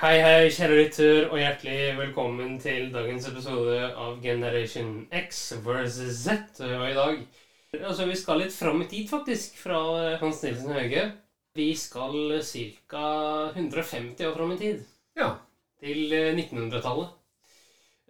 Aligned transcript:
Hei, 0.00 0.16
hei, 0.24 0.46
kjære 0.56 0.76
lytter, 0.78 1.18
og 1.28 1.36
hjertelig 1.36 1.90
velkommen 1.98 2.54
til 2.62 2.86
dagens 2.94 3.26
episode 3.28 3.74
av 4.00 4.14
Generation 4.22 4.94
X 5.12 5.40
versus 5.66 6.22
Z. 6.24 6.60
Og 6.64 6.86
i 6.88 6.94
dag 6.96 7.18
Altså, 7.76 8.06
vi 8.08 8.16
skal 8.18 8.40
litt 8.40 8.54
fram 8.56 8.80
i 8.82 8.86
tid, 8.90 9.04
faktisk, 9.10 9.58
fra 9.60 9.76
eh, 10.00 10.16
Hans 10.22 10.40
Nilsen 10.42 10.72
Høge. 10.74 11.02
Vi 11.54 11.68
skal 11.78 12.16
ca. 12.90 13.04
150 13.52 14.24
år 14.26 14.34
fram 14.38 14.54
i 14.56 14.58
tid. 14.62 14.80
Ja. 15.20 15.28
Til 15.84 16.16
eh, 16.16 16.32
1900-tallet. 16.32 17.12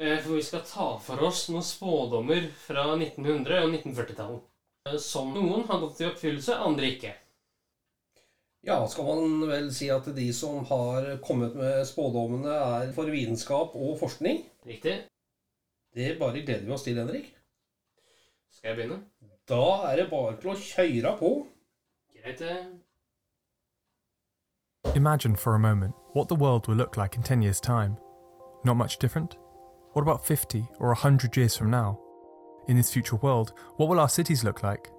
Eh, 0.00 0.14
For 0.22 0.38
vi 0.38 0.46
skal 0.46 0.62
ta 0.70 0.86
for 1.04 1.26
oss 1.26 1.42
noen 1.50 1.66
spådommer 1.66 2.46
fra 2.68 2.86
1900- 2.94 3.66
og 3.66 3.74
1940-tallet. 3.74 4.46
Eh, 4.88 4.96
Som 5.10 5.34
noen 5.36 5.66
har 5.68 5.82
gått 5.82 6.00
i 6.00 6.08
oppfyllelse, 6.08 6.56
andre 6.70 6.94
ikke. 6.94 7.12
Ja, 8.66 8.86
skal 8.86 9.04
man 9.04 9.46
vel 9.48 9.70
si 9.74 9.88
at 9.88 10.08
de 10.16 10.32
som 10.36 10.64
har 10.68 11.16
kommet 11.24 11.56
med 11.56 11.84
spådommene, 11.88 12.50
er 12.50 12.92
for 12.92 13.10
vitenskap 13.10 13.76
og 13.76 13.98
forskning? 14.00 14.44
Riktig? 14.66 14.98
Det 15.94 16.18
bare 16.18 16.42
gleder 16.44 16.66
vi 16.66 16.72
oss 16.72 16.82
til, 16.82 16.98
Henrik. 16.98 17.34
Skal 18.50 18.68
jeg 18.68 18.76
begynne? 18.76 19.00
Da 19.48 19.64
er 19.90 19.96
det 19.96 20.10
bare 20.10 20.36
til 20.38 20.52
å 20.52 20.58
kjøre 20.60 21.16
på. 21.18 21.30
Greit, 22.14 22.38
det. 22.38 22.56
Imagine 24.96 25.36
for 25.36 25.54
a 25.54 25.58
moment 25.58 25.94
what 26.14 26.28
the 26.28 26.34
world 26.34 26.68
will 26.68 26.76
look 26.76 26.96
like 26.96 27.16
in 27.16 27.22
10 27.22 27.42
years' 27.42 27.60
time. 27.60 27.96
Not 28.64 28.76
much 28.76 28.98
different? 28.98 29.38
What 29.94 30.02
about 30.02 30.24
50 30.24 30.68
or 30.78 30.88
100 30.88 31.36
years 31.36 31.56
from 31.56 31.70
now? 31.70 31.98
In 32.68 32.76
this 32.76 32.92
future 32.92 33.16
world, 33.16 33.52
what 33.76 33.88
will 33.88 33.98
our 33.98 34.08
cities 34.08 34.44
look 34.44 34.62
like? 34.62 34.90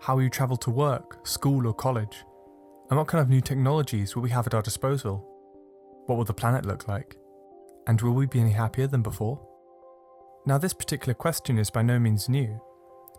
How 0.00 0.16
will 0.16 0.22
you 0.22 0.30
travel 0.30 0.56
to 0.58 0.70
work, 0.70 1.26
school, 1.26 1.66
or 1.66 1.74
college? 1.74 2.24
And 2.90 2.98
what 2.98 3.06
kind 3.06 3.22
of 3.22 3.28
new 3.28 3.40
technologies 3.40 4.14
will 4.14 4.22
we 4.22 4.30
have 4.30 4.48
at 4.48 4.54
our 4.54 4.62
disposal? 4.62 5.24
What 6.06 6.16
will 6.16 6.24
the 6.24 6.34
planet 6.34 6.66
look 6.66 6.88
like? 6.88 7.16
And 7.86 8.00
will 8.00 8.12
we 8.12 8.26
be 8.26 8.40
any 8.40 8.50
happier 8.50 8.88
than 8.88 9.00
before? 9.00 9.40
Now, 10.44 10.58
this 10.58 10.72
particular 10.72 11.14
question 11.14 11.56
is 11.56 11.70
by 11.70 11.82
no 11.82 12.00
means 12.00 12.28
new. 12.28 12.60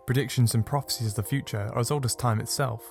Predictions 0.06 0.54
and 0.54 0.66
prophecies 0.66 1.08
of 1.08 1.14
the 1.14 1.22
future 1.22 1.70
are 1.72 1.78
as 1.78 1.90
old 1.90 2.04
as 2.04 2.14
time 2.14 2.40
itself. 2.40 2.82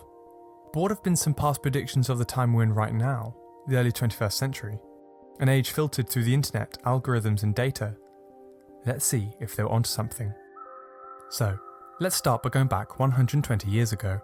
But 0.74 0.80
what 0.80 0.92
have 0.92 1.04
been 1.04 1.16
some 1.16 1.34
past 1.34 1.62
predictions 1.62 2.10
of 2.10 2.18
the 2.18 2.26
time 2.26 2.54
we're 2.54 2.64
in 2.64 2.74
right 2.74 2.94
now, 2.94 3.36
the 3.68 3.78
early 3.78 3.92
21st 3.92 4.34
century? 4.34 4.80
An 5.40 5.50
age 5.50 5.72
filtered 5.72 6.10
through 6.10 6.24
the 6.24 6.34
internet, 6.34 6.82
algorithms, 6.84 7.44
and 7.44 7.54
data. 7.54 7.96
Let's 8.86 9.06
see 9.06 9.34
if 9.40 9.56
they're 9.56 9.70
onto 9.70 9.90
something. 9.90 10.34
So, 11.30 11.58
let's 12.00 12.16
start 12.16 12.42
by 12.42 12.50
going 12.50 12.68
back 12.68 13.00
120 13.00 13.70
years 13.70 13.92
ago. 13.92 14.22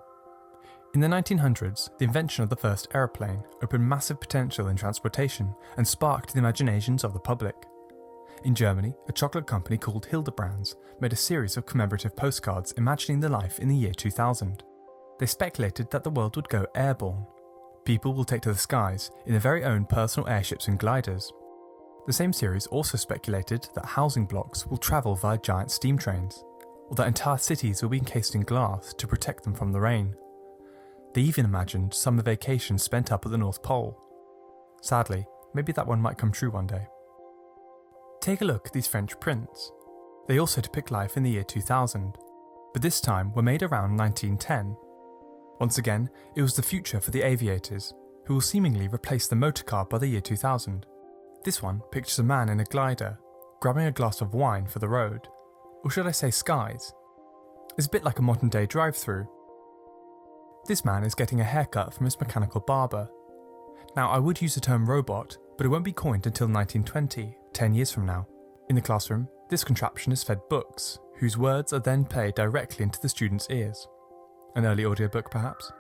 In 0.98 1.02
the 1.02 1.08
1900s, 1.08 1.96
the 2.00 2.06
invention 2.06 2.44
of 2.44 2.50
the 2.50 2.56
first 2.56 2.88
aeroplane 2.96 3.44
opened 3.62 3.88
massive 3.88 4.20
potential 4.20 4.70
in 4.70 4.76
transportation 4.76 5.54
and 5.78 5.88
sparked 5.88 6.34
the 6.34 6.40
imaginations 6.40 7.04
of 7.04 7.14
the 7.14 7.20
public. 7.20 7.54
In 8.46 8.56
Germany, 8.56 8.96
a 9.08 9.12
chocolate 9.12 9.46
company 9.46 9.78
called 9.78 10.08
Hildebrands 10.08 10.74
made 11.00 11.14
a 11.14 11.16
series 11.16 11.56
of 11.56 11.68
commemorative 11.68 12.16
postcards 12.16 12.72
imagining 12.78 13.20
the 13.20 13.30
life 13.30 13.60
in 13.60 13.68
the 13.68 13.76
year 13.76 13.94
2000. 13.94 14.64
They 15.20 15.28
speculated 15.28 15.92
that 15.92 16.04
the 16.04 16.10
world 16.10 16.36
would 16.36 16.50
go 16.50 16.66
airborne. 16.74 17.28
People 17.86 18.16
will 18.16 18.26
take 18.26 18.42
to 18.42 18.52
the 18.52 18.58
skies 18.58 19.12
in 19.28 19.34
their 19.34 19.40
very 19.40 19.64
own 19.66 19.86
personal 19.86 20.28
airships 20.28 20.68
and 20.68 20.80
gliders. 20.80 21.32
The 22.08 22.14
same 22.14 22.34
series 22.34 22.66
also 22.66 22.98
speculated 22.98 23.70
that 23.76 23.86
housing 23.86 24.26
blocks 24.26 24.66
will 24.66 24.78
travel 24.78 25.14
via 25.14 25.38
giant 25.38 25.70
steam 25.70 26.00
trains, 26.00 26.44
or 26.90 26.96
that 26.96 27.06
entire 27.06 27.38
cities 27.38 27.84
will 27.84 27.90
be 27.90 28.00
encased 28.00 28.34
in 28.34 28.42
glass 28.42 28.96
to 28.96 29.06
protect 29.06 29.44
them 29.44 29.54
from 29.54 29.72
the 29.72 29.80
rain. 29.80 30.16
They 31.18 31.24
even 31.24 31.46
imagined 31.46 31.96
summer 31.96 32.22
vacations 32.22 32.84
spent 32.84 33.12
up 33.12 33.26
at 33.26 33.32
the 33.32 33.40
North 33.40 33.64
Pole. 33.64 34.00
Sadly, 34.84 35.26
maybe 35.56 35.72
that 35.72 35.88
one 35.88 36.00
might 36.00 36.20
come 36.20 36.32
true 36.32 36.52
one 36.52 36.68
day. 36.68 36.86
Take 38.22 38.42
a 38.42 38.46
look 38.46 38.68
at 38.68 38.74
these 38.74 38.86
French 38.86 39.20
prints. 39.20 39.72
They 40.28 40.38
also 40.38 40.62
depict 40.62 40.92
life 40.92 41.18
in 41.18 41.24
the 41.24 41.32
year 41.32 41.44
2000, 41.44 42.16
but 42.72 42.84
this 42.84 43.02
time 43.02 43.34
were 43.34 43.42
made 43.42 43.64
around 43.64 43.98
1910. 43.98 44.78
Once 45.60 45.80
again, 45.80 46.08
it 46.36 46.44
was 46.44 46.56
the 46.56 46.62
future 46.62 47.00
for 47.00 47.10
the 47.10 47.24
aviators, 47.24 47.96
who 48.28 48.36
will 48.36 48.42
seemingly 48.42 48.88
replace 48.88 49.28
the 49.28 49.36
motorcar 49.36 49.86
by 49.86 49.98
the 49.98 50.06
year 50.06 50.22
2000. 50.22 50.86
This 51.44 51.64
one 51.64 51.82
pictures 51.92 52.20
a 52.20 52.24
man 52.24 52.48
in 52.50 52.60
a 52.60 52.64
glider, 52.64 53.18
grabbing 53.60 53.88
a 53.88 53.92
glass 53.92 54.22
of 54.22 54.36
wine 54.36 54.68
for 54.68 54.78
the 54.78 54.88
road, 54.88 55.28
or 55.84 55.90
should 55.90 56.06
I 56.06 56.12
say 56.12 56.30
skies? 56.30 56.94
It's 57.76 57.88
a 57.88 57.90
bit 57.90 58.04
like 58.04 58.20
a 58.20 58.22
modern 58.22 58.50
day 58.50 58.68
drive 58.68 58.96
through. 58.96 59.28
This 60.68 60.84
man 60.84 61.06
is 61.06 61.16
getting 61.16 61.40
a 61.40 61.46
haircut 61.46 61.94
from 61.94 62.04
his 62.04 62.20
mechanical 62.20 62.60
barber. 62.60 63.10
Now, 63.96 64.10
I 64.10 64.20
would 64.20 64.42
use 64.42 64.54
the 64.56 64.60
term 64.60 64.86
robot, 64.86 65.38
but 65.58 65.66
it 65.66 65.70
won't 65.70 65.86
be 65.86 65.94
coined 65.94 66.28
until 66.28 66.48
1920, 66.48 67.38
10 67.54 67.74
years 67.74 67.90
from 67.90 68.06
now. 68.06 68.28
In 68.70 68.76
the 68.76 68.82
classroom, 68.82 69.30
this 69.50 69.64
contraption 69.64 70.12
is 70.12 70.24
fed 70.24 70.42
books, 70.50 71.00
whose 71.16 71.38
words 71.38 71.72
are 71.72 71.80
then 71.80 72.04
played 72.04 72.36
directly 72.36 72.84
into 72.84 73.00
the 73.00 73.08
students' 73.08 73.48
ears. 73.50 73.88
An 74.58 74.66
early 74.66 74.86
audiobook, 74.86 75.32
perhaps? 75.32 75.72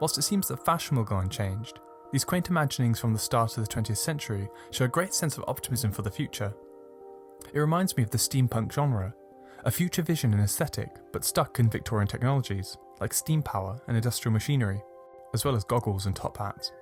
Whilst 0.00 0.18
it 0.18 0.22
seems 0.22 0.48
that 0.48 0.64
fashion 0.64 0.96
will 0.96 1.04
go 1.04 1.18
unchanged, 1.18 1.78
these 2.12 2.24
quaint 2.24 2.48
imaginings 2.48 2.98
from 2.98 3.12
the 3.12 3.18
start 3.18 3.56
of 3.56 3.64
the 3.64 3.72
20th 3.72 3.96
century 3.96 4.48
show 4.72 4.86
a 4.86 4.88
great 4.88 5.14
sense 5.14 5.38
of 5.38 5.44
optimism 5.46 5.92
for 5.92 6.02
the 6.02 6.10
future. 6.10 6.52
It 7.54 7.60
reminds 7.60 7.96
me 7.96 8.02
of 8.02 8.10
the 8.10 8.18
steampunk 8.18 8.72
genre, 8.72 9.14
a 9.64 9.70
future 9.70 10.02
vision 10.02 10.32
and 10.32 10.42
aesthetic, 10.42 10.96
but 11.12 11.24
stuck 11.24 11.58
in 11.60 11.70
Victorian 11.70 12.08
technologies, 12.08 12.76
like 13.00 13.14
steam 13.14 13.42
power 13.42 13.80
and 13.86 13.96
industrial 13.96 14.32
machinery, 14.32 14.82
as 15.34 15.44
well 15.44 15.54
as 15.54 15.64
goggles 15.64 16.06
and 16.06 16.16
top 16.16 16.36
hats. 16.38 16.72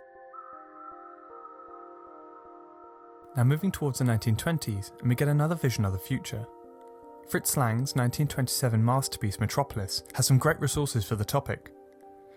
Now, 3.36 3.44
moving 3.44 3.70
towards 3.70 3.98
the 3.98 4.04
1920s, 4.04 4.98
and 5.00 5.08
we 5.08 5.14
get 5.14 5.28
another 5.28 5.54
vision 5.54 5.84
of 5.84 5.92
the 5.92 5.98
future. 5.98 6.46
Fritz 7.28 7.56
Lang's 7.56 7.94
1927 7.94 8.84
masterpiece 8.84 9.38
Metropolis 9.38 10.02
has 10.14 10.26
some 10.26 10.38
great 10.38 10.60
resources 10.60 11.04
for 11.04 11.14
the 11.14 11.24
topic. 11.24 11.70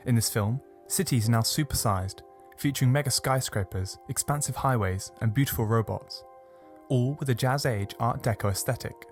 In 0.06 0.14
this 0.14 0.30
film, 0.30 0.62
cities 0.88 1.28
are 1.28 1.32
now 1.32 1.42
supersized, 1.42 2.22
featuring 2.58 2.92
mega 2.92 3.10
skyscrapers, 3.10 3.98
expansive 4.10 4.56
highways, 4.56 5.12
and 5.22 5.34
beautiful 5.34 5.66
robots, 5.66 6.24
all 6.90 7.18
with 7.20 7.30
a 7.30 7.36
Jazz 7.36 7.66
Age 7.66 7.96
Art 8.00 8.22
Deco 8.22 8.52
aesthetic. 8.52 9.08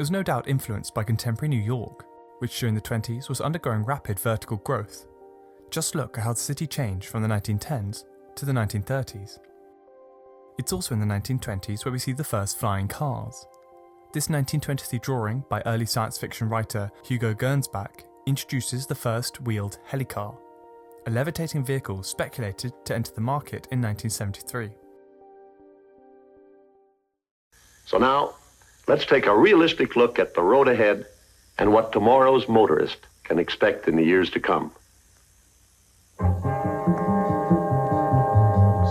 It 0.00 0.08
was 0.08 0.10
no 0.10 0.22
doubt 0.22 0.48
influenced 0.48 0.94
by 0.94 1.04
contemporary 1.04 1.50
New 1.50 1.62
York, 1.62 2.06
which 2.38 2.58
during 2.58 2.74
the 2.74 2.80
20s 2.80 3.28
was 3.28 3.42
undergoing 3.42 3.84
rapid 3.84 4.18
vertical 4.18 4.56
growth. 4.56 5.04
Just 5.70 5.94
look 5.94 6.16
at 6.16 6.24
how 6.24 6.32
the 6.32 6.38
city 6.38 6.66
changed 6.66 7.08
from 7.08 7.20
the 7.20 7.28
1910s 7.28 8.04
to 8.36 8.46
the 8.46 8.52
1930s. 8.52 9.38
It's 10.58 10.72
also 10.72 10.94
in 10.94 11.00
the 11.00 11.14
1920s 11.14 11.84
where 11.84 11.92
we 11.92 11.98
see 11.98 12.12
the 12.12 12.24
first 12.24 12.58
flying 12.58 12.88
cars. 12.88 13.46
This 14.14 14.30
1923 14.30 15.00
drawing 15.00 15.44
by 15.50 15.60
early 15.66 15.84
science 15.84 16.16
fiction 16.16 16.48
writer 16.48 16.90
Hugo 17.04 17.34
Gernsback 17.34 18.04
introduces 18.26 18.86
the 18.86 18.94
first 18.94 19.42
wheeled 19.42 19.80
helicar, 19.86 20.34
a 21.08 21.10
levitating 21.10 21.62
vehicle 21.62 22.02
speculated 22.02 22.72
to 22.86 22.94
enter 22.94 23.12
the 23.12 23.20
market 23.20 23.68
in 23.70 23.82
1973. 23.82 24.70
So 27.84 27.98
now, 27.98 28.36
let's 28.90 29.06
take 29.06 29.26
a 29.26 29.38
realistic 29.38 29.94
look 29.94 30.18
at 30.18 30.34
the 30.34 30.42
road 30.42 30.66
ahead 30.66 31.06
and 31.58 31.72
what 31.72 31.92
tomorrow's 31.92 32.48
motorist 32.48 32.98
can 33.22 33.38
expect 33.38 33.86
in 33.86 33.94
the 33.94 34.02
years 34.02 34.30
to 34.30 34.40
come. 34.40 34.72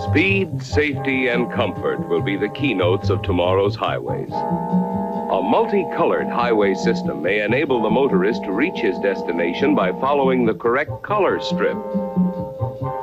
Speed, 0.09 0.63
safety, 0.63 1.27
and 1.27 1.51
comfort 1.51 2.07
will 2.07 2.21
be 2.21 2.37
the 2.37 2.47
keynotes 2.47 3.09
of 3.09 3.21
tomorrow's 3.23 3.75
highways. 3.75 4.31
A 4.31 5.41
multicolored 5.43 6.29
highway 6.29 6.75
system 6.75 7.21
may 7.21 7.41
enable 7.43 7.81
the 7.81 7.89
motorist 7.89 8.41
to 8.45 8.53
reach 8.53 8.79
his 8.79 8.97
destination 8.99 9.75
by 9.75 9.91
following 9.91 10.45
the 10.45 10.53
correct 10.53 11.03
color 11.03 11.41
strip. 11.41 11.75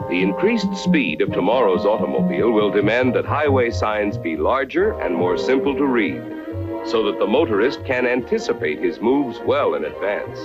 The 0.08 0.22
increased 0.22 0.75
speed 0.75 1.20
of 1.20 1.31
tomorrow's 1.31 1.84
automobile 1.84 2.52
will 2.52 2.70
demand 2.70 3.14
that 3.16 3.26
highway 3.26 3.70
signs 3.70 4.16
be 4.16 4.38
larger 4.38 4.98
and 5.00 5.14
more 5.14 5.37
simple 5.37 5.76
to 5.76 5.84
read, 5.84 6.35
so 6.86 7.02
that 7.04 7.18
the 7.18 7.26
motorist 7.26 7.84
can 7.84 8.06
anticipate 8.06 8.78
his 8.78 9.00
moves 9.00 9.40
well 9.44 9.74
in 9.74 9.84
advance. 9.84 10.38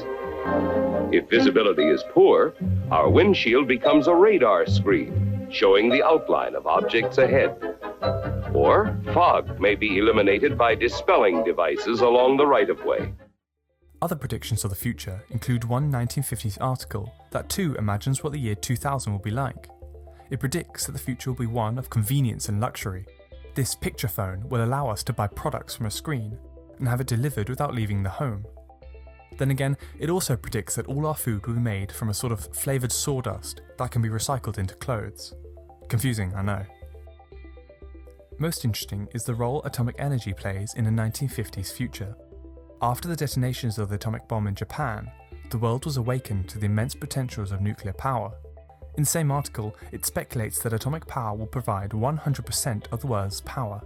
If 1.13 1.29
visibility 1.29 1.87
is 1.87 2.03
poor, 2.11 2.53
our 2.89 3.09
windshield 3.09 3.67
becomes 3.67 4.07
a 4.07 4.15
radar 4.15 4.65
screen, 4.65 5.47
showing 5.51 5.89
the 5.89 6.03
outline 6.03 6.55
of 6.55 6.65
objects 6.65 7.17
ahead. 7.17 7.55
Or 8.53 8.97
fog 9.13 9.59
may 9.59 9.75
be 9.75 9.99
eliminated 9.99 10.57
by 10.57 10.75
dispelling 10.75 11.43
devices 11.43 12.01
along 12.01 12.37
the 12.37 12.47
right 12.47 12.69
of 12.69 12.83
way. 12.83 13.13
Other 14.01 14.15
predictions 14.15 14.63
of 14.63 14.71
the 14.71 14.75
future 14.75 15.23
include 15.29 15.63
one 15.63 15.91
1950s 15.91 16.57
article 16.59 17.13
that 17.29 17.49
too 17.49 17.75
imagines 17.75 18.23
what 18.23 18.33
the 18.33 18.39
year 18.39 18.55
2000 18.55 19.11
will 19.11 19.19
be 19.19 19.29
like. 19.29 19.69
It 20.31 20.39
predicts 20.39 20.85
that 20.85 20.93
the 20.93 20.99
future 20.99 21.29
will 21.29 21.37
be 21.37 21.45
one 21.45 21.77
of 21.77 21.91
convenience 21.91 22.49
and 22.49 22.59
luxury. 22.59 23.05
This 23.53 23.75
picture 23.75 24.07
phone 24.07 24.47
will 24.47 24.63
allow 24.63 24.87
us 24.87 25.03
to 25.03 25.13
buy 25.13 25.27
products 25.27 25.75
from 25.75 25.85
a 25.85 25.91
screen 25.91 26.37
and 26.79 26.87
have 26.87 27.01
it 27.01 27.07
delivered 27.07 27.49
without 27.49 27.75
leaving 27.75 28.01
the 28.01 28.09
home. 28.09 28.45
Then 29.37 29.51
again, 29.51 29.77
it 29.99 30.09
also 30.09 30.35
predicts 30.35 30.75
that 30.75 30.87
all 30.87 31.05
our 31.05 31.15
food 31.15 31.45
will 31.45 31.55
be 31.55 31.59
made 31.59 31.91
from 31.91 32.09
a 32.09 32.13
sort 32.13 32.31
of 32.31 32.53
flavoured 32.55 32.91
sawdust 32.91 33.61
that 33.77 33.91
can 33.91 34.01
be 34.01 34.09
recycled 34.09 34.57
into 34.57 34.75
clothes. 34.75 35.33
Confusing, 35.89 36.33
I 36.35 36.41
know. 36.41 36.65
Most 38.37 38.63
interesting 38.65 39.07
is 39.13 39.23
the 39.23 39.35
role 39.35 39.61
atomic 39.63 39.95
energy 39.99 40.33
plays 40.33 40.73
in 40.75 40.87
a 40.87 40.89
1950s 40.89 41.71
future. 41.73 42.15
After 42.81 43.07
the 43.07 43.15
detonations 43.15 43.77
of 43.77 43.89
the 43.89 43.95
atomic 43.95 44.27
bomb 44.27 44.47
in 44.47 44.55
Japan, 44.55 45.11
the 45.49 45.57
world 45.57 45.85
was 45.85 45.97
awakened 45.97 46.47
to 46.49 46.57
the 46.57 46.65
immense 46.65 46.95
potentials 46.95 47.51
of 47.51 47.61
nuclear 47.61 47.93
power. 47.93 48.31
In 48.97 49.03
the 49.03 49.09
same 49.09 49.31
article, 49.31 49.75
it 49.91 50.05
speculates 50.05 50.59
that 50.59 50.73
atomic 50.73 51.07
power 51.07 51.35
will 51.35 51.47
provide 51.47 51.91
100% 51.91 52.91
of 52.91 53.01
the 53.01 53.07
world's 53.07 53.41
power. 53.41 53.81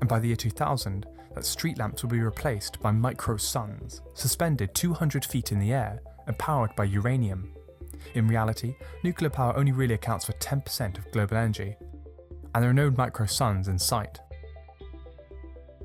And 0.00 0.08
by 0.08 0.18
the 0.18 0.28
year 0.28 0.36
2000, 0.36 1.06
that 1.34 1.44
street 1.44 1.78
lamps 1.78 2.02
will 2.02 2.10
be 2.10 2.20
replaced 2.20 2.80
by 2.80 2.90
micro 2.90 3.36
suns, 3.36 4.00
suspended 4.14 4.74
200 4.74 5.24
feet 5.24 5.52
in 5.52 5.60
the 5.60 5.72
air 5.72 6.00
and 6.26 6.36
powered 6.38 6.74
by 6.74 6.84
uranium. 6.84 7.52
In 8.14 8.28
reality, 8.28 8.76
nuclear 9.04 9.30
power 9.30 9.56
only 9.56 9.72
really 9.72 9.94
accounts 9.94 10.24
for 10.24 10.32
10% 10.34 10.98
of 10.98 11.10
global 11.12 11.36
energy, 11.36 11.76
and 12.54 12.62
there 12.62 12.70
are 12.70 12.74
no 12.74 12.90
micro 12.90 13.26
suns 13.26 13.68
in 13.68 13.78
sight. 13.78 14.18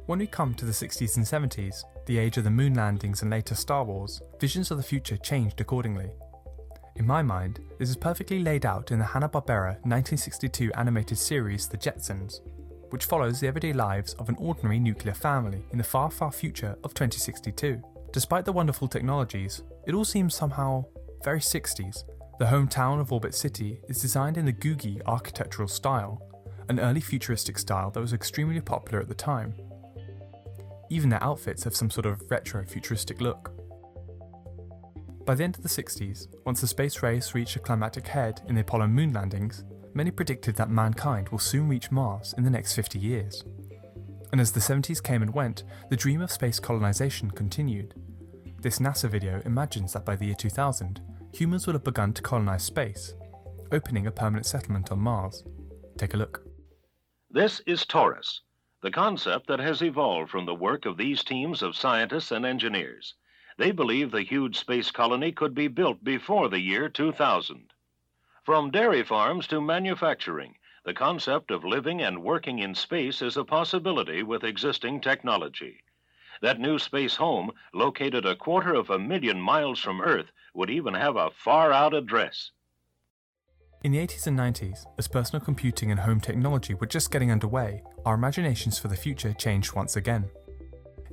When 0.06 0.20
we 0.20 0.28
come 0.28 0.54
to 0.56 0.66
the 0.66 0.72
60s 0.72 1.18
and 1.18 1.26
70s, 1.26 1.84
the 2.06 2.18
age 2.20 2.38
of 2.38 2.44
the 2.44 2.52
moon 2.52 2.76
landings 2.76 3.22
and 3.22 3.32
later 3.32 3.56
Star 3.56 3.84
Wars, 3.84 4.22
visions 4.40 4.72
of 4.72 4.78
the 4.78 4.84
future 4.84 5.18
changed 5.18 5.60
accordingly. 5.60 6.12
In 6.96 7.06
my 7.06 7.22
mind, 7.22 7.60
this 7.78 7.90
is 7.90 7.98
perfectly 7.98 8.40
laid 8.40 8.66
out 8.66 8.90
in 8.90 9.00
the 9.00 9.06
Hanna-Barbera 9.06 9.82
1962 9.84 10.72
animated 10.76 11.18
series 11.18 11.68
The 11.68 11.78
Jetsons, 11.78 12.40
which 12.90 13.04
follows 13.04 13.42
the 13.42 13.48
everyday 13.48 13.74
lives 13.74 14.14
of 14.14 14.30
an 14.30 14.38
ordinary 14.40 14.80
nuclear 14.80 15.14
family 15.14 15.66
in 15.72 15.78
the 15.78 15.84
far, 15.84 16.10
far 16.10 16.32
future 16.32 16.78
of 16.86 16.94
2062. 16.94 17.82
Despite 18.14 18.46
the 18.46 18.54
wonderful 18.54 18.88
technologies, 18.88 19.62
it 19.86 19.94
all 19.94 20.06
seems 20.06 20.34
somehow 20.34 20.86
very 21.22 21.42
60s. 21.42 22.04
The 22.40 22.46
hometown 22.46 23.02
of 23.02 23.12
Orbit 23.12 23.36
City 23.36 23.82
is 23.90 24.02
designed 24.02 24.38
in 24.38 24.46
the 24.46 24.54
Googie 24.54 25.02
architectural 25.06 25.68
style, 25.68 26.22
an 26.70 26.80
early 26.80 27.02
futuristic 27.02 27.60
style 27.60 27.92
that 27.92 28.00
was 28.00 28.14
extremely 28.14 28.62
popular 28.62 29.02
at 29.02 29.10
the 29.10 29.16
time. 29.16 29.54
Even 30.90 31.10
their 31.10 31.22
outfits 31.22 31.66
have 31.66 31.76
some 31.76 31.90
sort 31.90 32.06
of 32.06 32.22
retro 32.32 32.66
futuristic 32.66 33.20
look. 33.20 33.52
By 35.26 35.34
the 35.34 35.44
end 35.44 35.58
of 35.58 35.64
the 35.64 35.70
60s, 35.70 36.28
once 36.46 36.62
the 36.62 36.68
space 36.68 37.02
race 37.02 37.34
reached 37.34 37.56
a 37.56 37.60
climactic 37.60 38.08
head 38.08 38.42
in 38.48 38.54
the 38.54 38.62
Apollo 38.62 38.88
moon 38.88 39.12
landings, 39.12 39.64
many 39.96 40.12
predicted 40.12 40.56
that 40.58 40.70
mankind 40.70 41.30
will 41.30 41.40
soon 41.40 41.68
reach 41.68 41.90
Mars 41.90 42.36
in 42.38 42.44
the 42.44 42.52
next 42.52 42.74
50 42.74 43.00
years. 43.00 43.44
And 44.32 44.40
as 44.40 44.52
the 44.52 44.60
70s 44.60 45.02
came 45.02 45.24
and 45.24 45.34
went, 45.34 45.64
the 45.90 45.96
dream 45.96 46.22
of 46.22 46.32
space 46.32 46.60
colonization 46.60 47.32
continued. 47.32 47.96
This 48.62 48.78
NASA 48.78 49.10
video 49.10 49.42
imagines 49.46 49.94
that 49.94 50.06
by 50.06 50.16
the 50.16 50.26
year 50.26 50.36
2000, 50.36 51.02
humans 51.34 51.66
will 51.66 51.74
have 51.74 51.84
begun 51.84 52.14
to 52.14 52.22
colonize 52.22 52.64
space, 52.64 53.16
opening 53.72 54.06
a 54.06 54.12
permanent 54.12 54.46
settlement 54.46 54.92
on 54.92 55.00
Mars. 55.00 55.44
Take 55.98 56.14
a 56.14 56.18
look. 56.18 56.46
This 57.32 57.62
is 57.66 57.84
Taurus, 57.84 58.42
the 58.84 58.92
concept 58.92 59.48
that 59.48 59.60
has 59.60 59.82
evolved 59.82 60.30
from 60.30 60.46
the 60.46 60.54
work 60.54 60.86
of 60.86 60.98
these 60.98 61.24
teams 61.24 61.64
of 61.64 61.76
scientists 61.76 62.32
and 62.32 62.46
engineers. 62.46 63.16
They 63.58 63.72
believe 63.72 64.12
the 64.12 64.24
huge 64.24 64.58
space 64.58 64.92
colony 64.92 65.32
could 65.32 65.56
be 65.56 65.68
built 65.68 66.04
before 66.04 66.50
the 66.50 66.60
year 66.60 66.90
2000. 66.90 67.72
From 68.44 68.70
dairy 68.70 69.04
farms 69.04 69.48
to 69.48 69.62
manufacturing, 69.62 70.56
the 70.84 70.94
concept 70.94 71.50
of 71.52 71.64
living 71.64 72.02
and 72.02 72.24
working 72.24 72.60
in 72.60 72.76
space 72.76 73.22
is 73.22 73.38
a 73.38 73.46
possibility 73.46 74.24
with 74.24 74.44
existing 74.44 75.02
technology. 75.02 75.84
That 76.42 76.60
new 76.60 76.78
space 76.78 77.16
home, 77.16 77.52
located 77.74 78.26
a 78.26 78.36
quarter 78.36 78.76
of 78.76 78.90
a 78.90 79.00
million 79.00 79.40
miles 79.40 79.80
from 79.80 80.02
Earth, 80.02 80.32
would 80.54 80.70
even 80.70 80.94
have 80.94 81.16
a 81.16 81.32
far 81.32 81.72
out 81.72 81.94
address. 81.94 82.52
In 83.84 83.94
the 83.94 84.00
80s 84.00 84.28
and 84.28 84.38
90s, 84.38 84.86
as 84.98 85.08
personal 85.08 85.44
computing 85.44 85.92
and 85.92 86.00
home 86.00 86.20
technology 86.20 86.74
were 86.74 86.88
just 86.88 87.12
getting 87.12 87.32
underway, 87.32 87.82
our 88.06 88.16
imaginations 88.16 88.78
for 88.78 88.90
the 88.90 88.98
future 88.98 89.34
changed 89.34 89.74
once 89.74 89.96
again. 89.96 90.30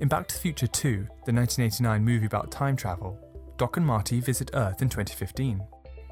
In 0.03 0.09
Back 0.09 0.27
to 0.27 0.35
the 0.35 0.41
Future 0.41 0.67
2, 0.67 0.91
the 1.27 1.33
1989 1.33 2.05
movie 2.05 2.27
about 2.27 2.51
time 2.51 2.75
travel, 2.75 3.17
Doc 3.57 3.77
and 3.77 3.87
Marty 3.87 4.19
visit 4.19 4.51
Earth 4.53 4.83
in 4.83 4.89
2015. 4.89 5.65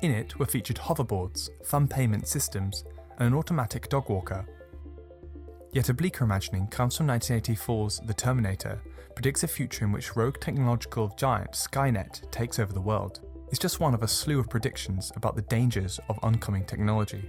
In 0.03 0.11
it 0.13 0.39
were 0.39 0.47
featured 0.47 0.77
hoverboards, 0.77 1.49
thumb 1.65 1.89
payment 1.89 2.29
systems, 2.29 2.85
and 3.19 3.27
an 3.27 3.35
automatic 3.35 3.89
dog 3.89 4.09
walker. 4.09 4.47
Yet 5.73 5.89
a 5.89 5.95
bleaker 5.95 6.23
imagining 6.23 6.69
comes 6.69 6.97
from 6.97 7.09
1984's 7.09 7.99
The 8.07 8.15
Terminator, 8.15 8.81
predicts 9.17 9.43
a 9.43 9.49
future 9.49 9.87
in 9.87 9.91
which 9.91 10.15
rogue 10.15 10.39
technological 10.39 11.13
giant 11.19 11.51
Skynet 11.51 12.31
takes 12.31 12.61
over 12.61 12.73
the 12.73 12.81
world. 12.81 13.19
It's 13.49 13.59
just 13.59 13.81
one 13.81 13.95
of 13.95 14.05
a 14.05 14.09
slew 14.09 14.39
of 14.39 14.49
predictions 14.49 15.11
about 15.17 15.35
the 15.35 15.43
dangers 15.43 15.99
of 16.09 16.21
oncoming 16.23 16.65
technology. 16.65 17.29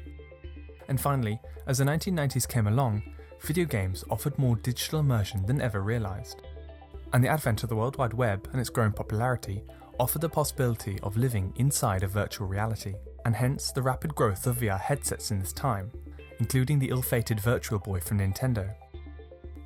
And 0.89 1.01
finally, 1.01 1.41
as 1.65 1.79
the 1.79 1.85
1990s 1.85 2.47
came 2.47 2.67
along, 2.67 3.01
video 3.41 3.65
games 3.65 4.03
offered 4.11 4.37
more 4.37 4.57
digital 4.57 4.99
immersion 4.99 5.43
than 5.47 5.59
ever 5.59 5.81
realised 5.81 6.43
and 7.13 7.23
the 7.23 7.29
advent 7.29 7.63
of 7.63 7.69
the 7.69 7.75
World 7.75 7.97
Wide 7.97 8.13
Web 8.13 8.47
and 8.51 8.59
its 8.59 8.69
growing 8.69 8.91
popularity 8.91 9.63
offered 9.99 10.21
the 10.21 10.29
possibility 10.29 10.99
of 11.03 11.17
living 11.17 11.53
inside 11.57 12.03
a 12.03 12.07
virtual 12.07 12.47
reality, 12.47 12.95
and 13.25 13.35
hence 13.35 13.71
the 13.71 13.81
rapid 13.81 14.15
growth 14.15 14.47
of 14.47 14.57
VR 14.57 14.79
headsets 14.79 15.31
in 15.31 15.39
this 15.39 15.53
time, 15.53 15.91
including 16.39 16.79
the 16.79 16.89
ill 16.89 17.01
fated 17.01 17.39
Virtual 17.39 17.79
Boy 17.79 17.99
from 17.99 18.19
Nintendo. 18.19 18.73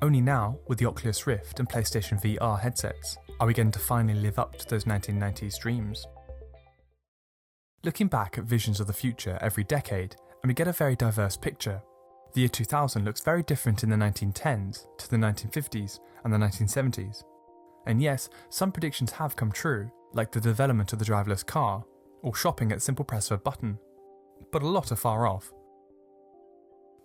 Only 0.02 0.20
now, 0.20 0.58
with 0.68 0.78
the 0.78 0.86
Oculus 0.86 1.26
Rift 1.26 1.58
and 1.58 1.68
PlayStation 1.68 2.20
VR 2.20 2.60
headsets, 2.60 3.16
are 3.40 3.46
we 3.46 3.54
going 3.54 3.70
to 3.70 3.78
finally 3.78 4.18
live 4.18 4.38
up 4.38 4.56
to 4.56 4.68
those 4.68 4.84
1990s 4.84 5.58
dreams. 5.58 6.06
Looking 7.84 8.08
back 8.08 8.38
at 8.38 8.44
visions 8.44 8.80
of 8.80 8.86
the 8.86 8.92
future 8.92 9.38
every 9.40 9.64
decade, 9.64 10.16
and 10.42 10.48
we 10.48 10.54
get 10.54 10.68
a 10.68 10.72
very 10.72 10.96
diverse 10.96 11.36
picture. 11.36 11.80
The 12.32 12.40
year 12.40 12.48
2000 12.48 13.04
looks 13.04 13.20
very 13.20 13.42
different 13.42 13.82
in 13.82 13.90
the 13.90 13.96
1910s 13.96 14.86
to 14.98 15.10
the 15.10 15.16
1950s 15.16 16.00
and 16.24 16.32
the 16.32 16.38
1970s. 16.38 17.24
And 17.86 18.02
yes, 18.02 18.28
some 18.48 18.72
predictions 18.72 19.12
have 19.12 19.36
come 19.36 19.52
true, 19.52 19.90
like 20.12 20.32
the 20.32 20.40
development 20.40 20.92
of 20.92 20.98
the 20.98 21.04
driverless 21.04 21.46
car, 21.46 21.84
or 22.22 22.34
shopping 22.34 22.72
at 22.72 22.82
simple 22.82 23.04
press 23.04 23.30
of 23.30 23.40
a 23.40 23.42
button. 23.42 23.78
But 24.52 24.62
a 24.62 24.68
lot 24.68 24.90
are 24.92 24.96
far 24.96 25.26
off. 25.26 25.52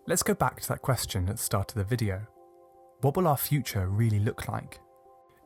Let's 0.08 0.24
go 0.24 0.34
back 0.34 0.60
to 0.62 0.68
that 0.70 0.82
question 0.82 1.30
at 1.30 1.38
the 1.38 1.44
start 1.44 1.72
of 1.72 1.76
the 1.76 1.84
video. 1.84 2.28
What 3.02 3.16
will 3.16 3.28
our 3.28 3.38
future 3.38 3.88
really 3.88 4.20
look 4.20 4.48
like? 4.48 4.80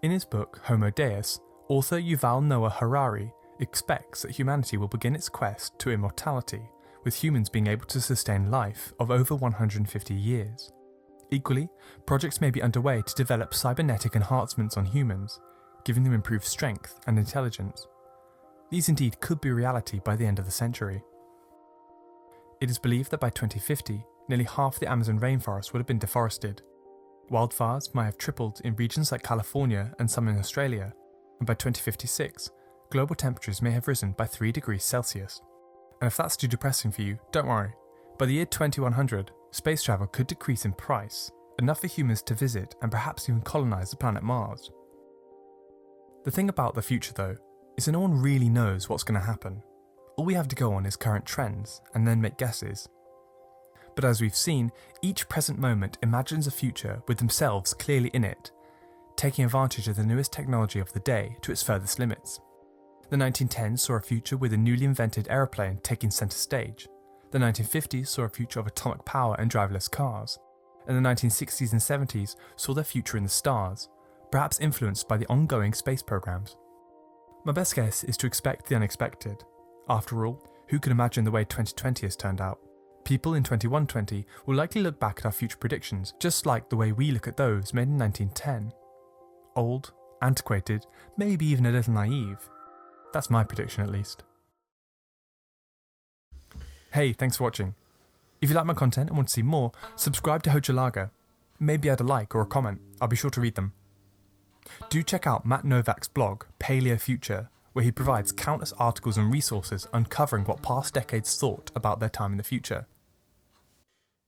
In 0.02 0.12
his 0.12 0.26
book 0.26 0.62
Homo 0.64 0.92
Deus, 0.92 1.40
author 1.68 2.00
Yuval 2.00 2.44
Noah 2.44 2.70
Harari 2.70 3.34
expects 3.60 4.22
that 4.22 4.32
humanity 4.32 4.78
will 4.78 4.88
begin 4.88 5.16
its 5.16 5.30
quest 5.30 5.78
to 5.80 5.92
immortality, 5.92 6.62
with 7.04 7.16
humans 7.16 7.50
being 7.50 7.68
able 7.68 7.86
to 7.88 8.02
sustain 8.02 8.52
life 8.52 8.94
of 9.00 9.12
over 9.12 9.36
150 9.36 10.14
years. 10.14 10.72
Equally, 11.32 11.70
projects 12.06 12.42
may 12.42 12.52
be 12.52 12.62
underway 12.62 13.02
to 13.02 13.16
develop 13.16 13.54
cybernetic 13.54 14.16
enhancements 14.16 14.78
on 14.78 14.86
humans, 14.86 15.40
giving 15.84 16.04
them 16.04 16.14
improved 16.14 16.46
strength 16.46 17.00
and 17.08 17.18
intelligence. 17.18 17.88
These 18.72 18.90
indeed 18.90 19.20
could 19.22 19.42
be 19.42 19.52
reality 19.52 20.00
by 20.04 20.16
the 20.16 20.26
end 20.26 20.40
of 20.40 20.46
the 20.46 20.52
century. 20.52 21.04
It 22.62 22.70
is 22.70 22.80
believed 22.80 23.12
that 23.12 23.20
by 23.20 23.30
2050, 23.30 24.04
nearly 24.30 24.46
half 24.46 24.80
the 24.80 24.90
Amazon 24.90 25.20
rainforest 25.20 25.74
would 25.74 25.80
have 25.80 25.88
been 25.88 26.00
deforested. 26.00 26.62
Wildfires 27.32 27.94
might 27.94 28.06
have 28.06 28.18
tripled 28.18 28.62
in 28.64 28.76
regions 28.76 29.12
like 29.12 29.24
California 29.24 29.94
and 30.00 30.10
some 30.10 30.28
in 30.28 30.38
Australia, 30.38 30.94
and 31.40 31.48
by 31.48 31.54
2056, 31.54 32.50
global 32.92 33.16
temperatures 33.16 33.62
may 33.62 33.72
have 33.72 33.88
risen 33.88 34.14
by 34.14 34.26
3 34.26 34.52
degrees 34.52 34.84
Celsius. 34.84 35.42
And 36.02 36.08
if 36.08 36.18
that's 36.18 36.38
too 36.38 36.48
depressing 36.48 36.92
for 36.92 37.02
you, 37.02 37.18
don't 37.32 37.48
worry. 37.48 37.74
By 38.18 38.28
the 38.28 38.34
year 38.34 38.46
2100, 38.46 39.32
space 39.56 39.82
travel 39.82 40.06
could 40.06 40.28
decrease 40.28 40.66
in 40.66 40.74
price, 40.74 41.32
enough 41.60 41.80
for 41.80 41.88
humans 41.88 42.22
to 42.24 42.34
visit 42.34 42.76
and 42.82 42.92
perhaps 42.92 43.30
even 43.30 43.42
colonize 43.42 43.90
the 43.90 43.96
planet 43.96 44.22
Mars. 44.22 44.70
The 46.26 46.32
thing 46.32 46.50
about 46.50 46.76
the 46.76 46.82
future, 46.82 47.14
though, 47.14 47.38
is 47.78 47.86
that 47.86 47.94
no 47.94 48.02
one 48.02 48.22
really 48.22 48.50
knows 48.50 48.90
what's 48.90 49.04
going 49.04 49.20
to 49.20 49.26
happen. 49.26 49.64
All 50.18 50.26
we 50.26 50.34
have 50.34 50.50
to 50.50 50.56
go 50.56 50.74
on 50.74 50.86
is 50.86 50.98
current 50.98 51.26
trends 51.26 51.82
and 51.94 52.06
then 52.06 52.20
make 52.20 52.38
guesses. 52.38 52.90
But 53.96 54.04
as 54.04 54.20
we've 54.20 54.36
seen, 54.36 54.72
each 55.02 55.30
present 55.30 55.58
moment 55.58 55.98
imagines 56.04 56.48
a 56.48 56.52
future 56.52 57.02
with 57.08 57.18
themselves 57.20 57.74
clearly 57.74 58.10
in 58.10 58.26
it, 58.26 58.52
taking 59.16 59.46
advantage 59.46 59.88
of 59.88 59.96
the 59.96 60.06
newest 60.06 60.34
technology 60.34 60.80
of 60.80 60.92
the 60.92 61.00
day 61.00 61.38
to 61.44 61.52
its 61.54 61.64
furthest 61.64 61.98
limits. 61.98 62.42
The 63.10 63.16
1910s 63.16 63.80
saw 63.80 63.94
a 63.94 64.02
future 64.02 64.36
with 64.36 64.52
a 64.52 64.58
newly 64.58 64.84
invented 64.84 65.28
aeroplane 65.30 65.80
taking 65.82 66.12
centre 66.12 66.36
stage, 66.36 66.90
the 67.32 67.40
1950s 67.40 68.08
saw 68.08 68.24
a 68.24 68.30
future 68.30 68.60
of 68.60 68.68
atomic 68.68 69.06
power 69.06 69.36
and 69.40 69.52
driverless 69.52 69.90
cars, 69.90 70.40
and 70.88 70.96
the 70.98 71.10
1960s 71.10 71.72
and 71.72 71.82
70s 71.82 72.36
saw 72.56 72.74
their 72.74 72.84
future 72.84 73.18
in 73.18 73.24
the 73.24 73.30
stars, 73.30 73.90
perhaps 74.32 74.60
influenced 74.60 75.08
by 75.08 75.18
the 75.18 75.28
ongoing 75.28 75.74
space 75.74 76.02
programs. 76.02 76.58
My 77.46 77.52
best 77.52 77.76
guess 77.76 78.04
is 78.04 78.18
to 78.18 78.28
expect 78.28 78.68
the 78.68 78.76
unexpected. 78.76 79.44
After 79.90 80.26
all, 80.26 80.44
who 80.68 80.80
could 80.80 80.92
imagine 80.92 81.24
the 81.24 81.32
way 81.32 81.44
2020 81.44 82.06
has 82.06 82.16
turned 82.16 82.42
out? 82.42 82.60
People 83.04 83.36
in 83.36 83.44
2120 83.44 84.26
will 84.48 84.56
likely 84.56 84.82
look 84.82 85.00
back 85.00 85.20
at 85.20 85.26
our 85.26 85.32
future 85.32 85.58
predictions 85.58 86.16
just 86.20 86.48
like 86.48 86.70
the 86.70 86.76
way 86.76 86.92
we 86.92 87.12
look 87.12 87.28
at 87.28 87.38
those 87.38 87.74
made 87.74 87.88
in 87.88 88.00
1910. 88.00 88.74
Old, 89.56 89.94
antiquated, 90.24 90.86
maybe 91.18 91.46
even 91.46 91.68
a 91.68 91.72
little 91.72 91.94
naive. 91.94 92.50
That's 93.14 93.30
my 93.30 93.44
prediction 93.44 93.84
at 93.84 93.92
least. 93.92 94.24
Hey, 96.96 97.12
thanks 97.14 97.36
for 97.38 97.44
watching. 97.44 97.76
If 98.42 98.50
you 98.50 98.56
like 98.56 98.66
my 98.66 98.74
content 98.74 99.10
and 99.10 99.18
want 99.18 99.28
to 99.28 99.34
see 99.34 99.42
more, 99.42 99.72
subscribe 99.98 100.44
to 100.44 100.50
Hochelaga. 100.52 101.10
Maybe 101.60 101.90
add 101.90 102.00
a 102.00 102.04
like 102.04 102.34
or 102.34 102.42
a 102.42 102.46
comment, 102.46 102.80
I'll 103.02 103.10
be 103.10 103.16
sure 103.18 103.30
to 103.32 103.42
read 103.42 103.56
them. 103.56 103.74
Do 104.90 105.04
check 105.04 105.28
out 105.28 105.46
Matt 105.46 105.66
Novak's 105.66 106.08
blog, 106.08 106.44
Paleo 106.60 106.98
Future, 107.00 107.50
where 107.74 107.84
he 107.84 107.92
provides 107.92 108.32
countless 108.32 108.72
articles 108.80 109.18
and 109.18 109.32
resources 109.32 109.88
uncovering 109.94 110.46
what 110.46 110.62
past 110.62 110.94
decades 110.94 111.36
thought 111.38 111.70
about 111.76 112.00
their 112.00 112.10
time 112.10 112.32
in 112.32 112.38
the 112.38 112.44
future. 112.44 112.86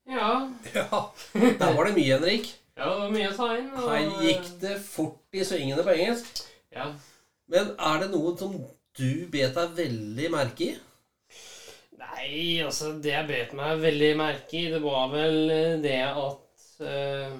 Ja, 0.09 0.49
Ja, 0.75 1.11
der 1.33 1.73
var 1.75 1.83
det 1.85 1.95
mye, 1.95 2.13
Henrik. 2.17 2.59
ja, 2.77 2.83
det 2.89 3.01
var 3.01 3.09
mye 3.11 3.29
å 3.29 3.35
ta 3.37 3.47
inn. 3.57 3.71
og- 3.73 3.89
Her 3.89 4.21
gikk 4.23 4.59
det 4.61 4.81
fort 4.81 5.17
i 5.33 5.43
svingene 5.43 5.83
på 5.83 5.89
engelsk. 5.95 6.43
Ja. 6.75 6.93
Men 7.47 7.71
er 7.79 7.99
det 8.03 8.11
noe 8.11 8.37
som 8.37 8.53
du 8.97 9.27
bet 9.31 9.55
deg 9.55 9.69
veldig 9.77 10.31
merke 10.31 10.61
i? 10.71 10.77
Nei, 11.97 12.59
altså, 12.61 12.93
det 13.01 13.13
jeg 13.13 13.27
bet 13.29 13.53
meg 13.57 13.79
veldig 13.81 14.09
merke 14.19 14.59
i, 14.59 14.65
det 14.69 14.81
var 14.83 15.07
vel 15.09 15.37
eh, 15.49 15.77
det 15.81 16.01
at 16.05 16.81
eh, 16.85 17.37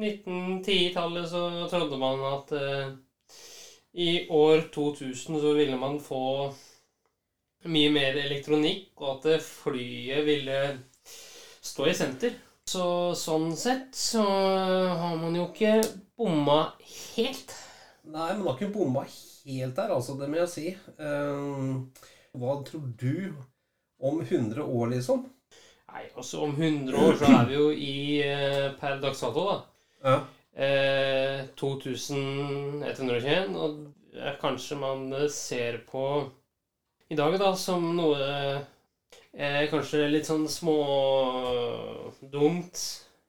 1910-tallet 0.00 1.30
så 1.30 1.44
trodde 1.70 2.00
man 2.00 2.20
at 2.28 2.52
eh, 2.58 2.90
i 4.00 4.10
år 4.30 4.68
2000 4.74 5.40
så 5.40 5.54
ville 5.56 5.78
man 5.80 5.96
få 6.00 6.22
mye 7.68 7.90
mer 7.92 8.20
elektronikk, 8.20 8.92
og 9.00 9.18
at 9.18 9.32
eh, 9.34 9.42
flyet 9.44 10.24
ville 10.28 10.60
stå 11.60 11.88
i 11.90 11.96
senter. 11.96 12.36
Så 12.70 12.84
sånn 13.18 13.50
sett 13.58 13.96
så 13.96 14.22
har 14.22 15.16
man 15.18 15.34
jo 15.34 15.48
ikke 15.48 15.80
bomma 16.20 16.60
helt. 17.16 17.56
Nei, 18.04 18.28
men 18.36 18.44
har 18.46 18.56
ikke 18.56 18.74
bomma 18.76 19.02
helt 19.08 19.76
der, 19.76 19.94
altså. 19.96 20.14
Det 20.20 20.28
må 20.30 20.38
jeg 20.38 20.52
si. 20.52 20.66
Uh, 21.00 21.80
hva 22.38 22.60
tror 22.66 22.86
du 23.00 23.32
om 24.00 24.20
100 24.22 24.64
år, 24.64 24.86
liksom? 24.94 25.24
Nei, 25.90 26.04
også 26.14 26.40
om 26.46 26.52
100 26.54 26.96
år 26.96 27.16
så 27.18 27.24
er 27.34 27.44
vi 27.48 27.54
jo 27.56 27.70
i 27.74 28.22
eh, 28.24 28.72
per 28.80 29.00
dags 29.02 29.20
dato, 29.24 29.42
da. 29.48 29.56
Ja. 30.04 30.16
Eh, 30.66 31.40
2121, 31.58 33.56
og 33.56 33.70
kanskje 34.40 34.74
man 34.80 35.12
eh, 35.12 35.28
ser 35.32 35.78
på 35.90 36.04
i 37.10 37.16
dag 37.18 37.38
da 37.42 37.56
som 37.58 37.96
noe 37.96 38.20
eh, 39.34 39.68
kanskje 39.70 40.08
litt 40.12 40.26
sånn 40.28 40.48
smådumt, 40.50 41.94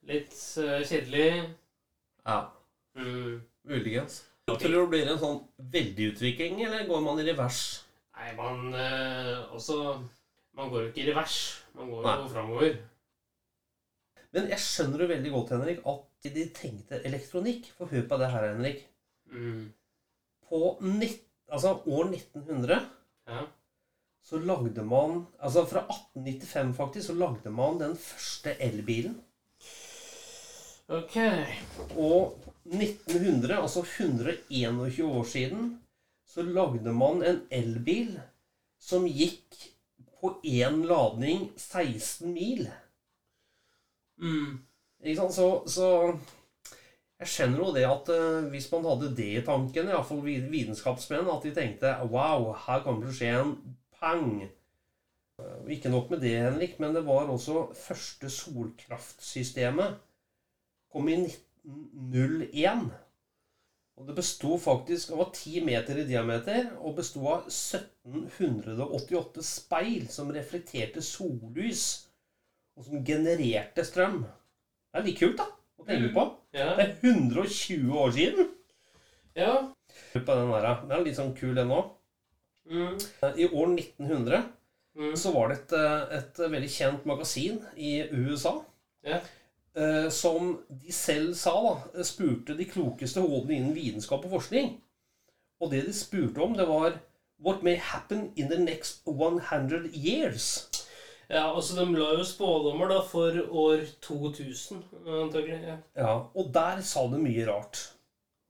litt 0.10 0.36
eh, 0.62 0.82
kjedelig. 0.86 1.32
ja. 2.25 2.40
Mm. 2.98 3.42
Muligens. 3.63 4.24
Tror 4.50 4.58
du 4.58 4.68
det 4.74 4.88
blir 4.90 5.08
en 5.08 5.20
sånn 5.22 5.38
veldig 5.72 6.06
utvikling, 6.12 6.63
eller 6.66 6.88
går 6.90 7.01
man 7.06 7.20
i 7.22 7.25
revers? 7.28 7.60
Nei, 8.18 8.30
man 8.36 8.74
eh, 8.75 9.38
også 9.56 9.78
Man 10.62 10.70
går 10.70 10.84
jo 10.84 10.89
ikke 10.91 11.01
i 11.01 11.10
revers. 11.10 11.36
Man 11.74 11.89
går 11.89 12.03
jo 12.06 12.25
framover. 12.30 12.75
Men 14.32 14.51
jeg 14.51 14.62
skjønner 14.63 15.01
jo 15.01 15.08
veldig 15.10 15.32
godt, 15.34 15.53
Henrik, 15.56 15.80
at 15.89 16.27
de 16.36 16.44
tenkte 16.56 17.00
elektronikk. 17.10 17.72
For 17.77 17.89
hør 17.89 18.06
på 18.12 18.20
det 18.22 18.30
her, 18.30 18.46
Henrik. 18.51 18.84
Mm. 19.32 19.63
På 20.46 20.75
nitt, 20.86 21.25
altså 21.50 21.80
år 21.88 22.12
1900 22.12 22.77
Ja. 23.27 23.41
så 24.24 24.38
lagde 24.38 24.84
man 24.84 25.25
Altså 25.39 25.65
fra 25.65 25.86
1895, 25.88 26.75
faktisk, 26.75 27.08
så 27.08 27.13
lagde 27.13 27.50
man 27.50 27.80
den 27.80 27.96
første 27.98 28.56
elbilen. 28.62 29.18
Ok. 30.88 31.18
Og 31.98 32.38
1900, 32.65 33.62
altså 33.62 33.82
121 33.82 35.08
år 35.08 35.24
siden, 35.24 35.80
så 36.27 36.41
lagde 36.44 36.94
man 36.94 37.24
en 37.24 37.41
elbil 37.51 38.20
som 38.80 39.08
gikk 39.08 39.72
på 40.22 40.36
én 40.46 40.84
ladning 40.88 41.50
16 41.58 42.30
mil. 42.34 42.68
Mm. 44.22 44.62
Ikke 45.01 45.18
sant? 45.18 45.34
Så, 45.34 45.48
så 45.66 45.88
jeg 47.22 47.30
skjønner 47.30 47.62
jo 47.62 47.74
det 47.75 47.86
at 47.86 48.10
uh, 48.13 48.48
hvis 48.54 48.70
man 48.72 48.88
hadde 48.90 49.12
det 49.18 49.30
i 49.36 49.44
tanken, 49.46 49.90
iallfall 49.92 50.24
vitenskapsmenn, 50.25 51.30
at 51.30 51.46
de 51.46 51.54
tenkte 51.54 51.94
wow, 52.10 52.51
her 52.66 52.82
kommer 52.86 53.06
det 53.06 53.13
å 53.13 53.18
skje 53.18 53.32
en 53.42 53.54
pang. 53.98 54.32
Uh, 55.42 55.70
Ikke 55.74 55.92
nok 55.94 56.10
med 56.13 56.24
det, 56.25 56.36
Henrik, 56.42 56.80
men 56.82 56.98
det 56.98 57.06
var 57.06 57.30
også 57.30 57.68
første 57.78 58.30
solkraftsystemet. 58.34 60.00
Kom 60.92 61.10
i 61.10 61.20
1901. 61.22 62.90
Og 64.01 64.08
det 64.10 64.15
besto 64.17 64.55
faktisk 64.58 65.12
av 65.13 65.27
10 65.29 65.62
meter 65.67 66.00
i 66.01 66.08
diameter 66.10 66.72
og 66.81 66.96
besto 66.98 67.22
av 67.29 67.43
1788 67.46 69.43
speil 69.46 70.08
som 70.10 70.31
reflekterte 70.34 71.03
sollys, 71.05 71.84
og 72.74 72.88
som 72.88 73.03
genererte 73.05 73.86
strøm. 73.86 74.24
Det 74.89 74.98
er 75.01 75.05
litt 75.05 75.20
kult, 75.22 75.38
da, 75.38 75.46
å 75.77 75.86
tenke 75.86 76.10
på. 76.15 76.24
Ja. 76.58 76.72
Det 76.79 76.88
er 76.88 76.96
120 77.12 77.93
år 78.01 78.15
siden. 78.17 78.50
ja. 79.38 79.53
På 80.15 80.24
den 80.34 80.50
der. 80.50 80.65
Den 80.88 80.91
er 80.98 81.03
litt 81.05 81.17
sånn 81.20 81.36
kul 81.38 81.58
ennå. 81.62 81.81
Mm. 82.72 82.98
I 83.38 83.46
år 83.51 83.67
1900 83.75 84.41
Mm. 84.91 85.13
så 85.15 85.31
var 85.31 85.48
det 85.48 85.55
et, 85.55 85.72
eh, 85.79 86.17
et 86.17 86.39
veldig 86.51 86.67
kjent 86.70 87.05
magasin 87.08 87.62
i 87.77 88.01
USA 88.12 88.65
Ja. 89.08 89.22
Eh, 89.78 90.10
som 90.13 90.56
de 90.70 90.94
selv 90.96 91.36
sa 91.40 91.54
da, 91.66 92.04
spurte 92.08 92.58
de 92.58 92.68
klokeste 92.70 93.24
hodene 93.24 93.58
innen 93.60 93.75
vitenskap 93.75 94.25
og 94.25 94.38
forskning. 94.40 94.75
Og 95.62 95.72
det 95.72 95.86
de 95.88 95.96
spurte 95.96 96.42
om, 96.42 96.58
det 96.58 96.68
var 96.70 97.00
What 97.42 97.63
may 97.66 97.75
happen 97.75 98.32
in 98.36 98.50
the 98.50 98.58
next 98.60 99.01
100 99.08 99.90
years? 99.94 100.70
Ja, 101.32 101.56
altså 101.56 101.78
de 101.80 101.86
la 101.96 102.12
jo 102.20 102.25
spådommer 102.28 102.90
da 102.92 103.00
for 103.08 103.38
år 103.50 103.86
2000, 104.04 104.84
antagelig. 105.08 105.62
Ja. 105.63 105.78
Ja, 105.96 106.18
Og 106.36 106.51
der 106.54 106.82
sa 106.86 107.08
de 107.08 107.18
mye 107.18 107.48
rart. 107.48 107.80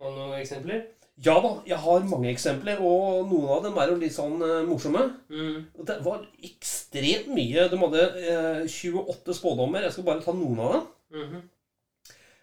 Og 0.01 0.15
noen 0.17 0.39
eksempler? 0.39 0.81
Ja 1.21 1.35
da, 1.43 1.51
jeg 1.67 1.77
har 1.77 2.07
mange 2.09 2.31
eksempler, 2.31 2.79
og 2.81 3.29
noen 3.29 3.51
av 3.53 3.65
dem 3.67 3.77
er 3.77 3.91
jo 3.91 3.99
litt 4.01 4.15
sånn 4.15 4.41
uh, 4.41 4.63
morsomme. 4.65 5.03
Mm. 5.29 5.59
Det 5.85 5.99
var 6.01 6.23
ekstremt 6.47 7.29
mye. 7.35 7.67
De 7.69 7.79
hadde 7.83 8.07
uh, 8.17 8.63
28 8.65 9.35
spådommer. 9.37 9.85
Jeg 9.85 9.93
skal 9.93 10.07
bare 10.07 10.25
ta 10.25 10.33
noen 10.33 10.63
av 10.65 10.73
dem. 10.73 10.87
Mhm. 11.11 11.41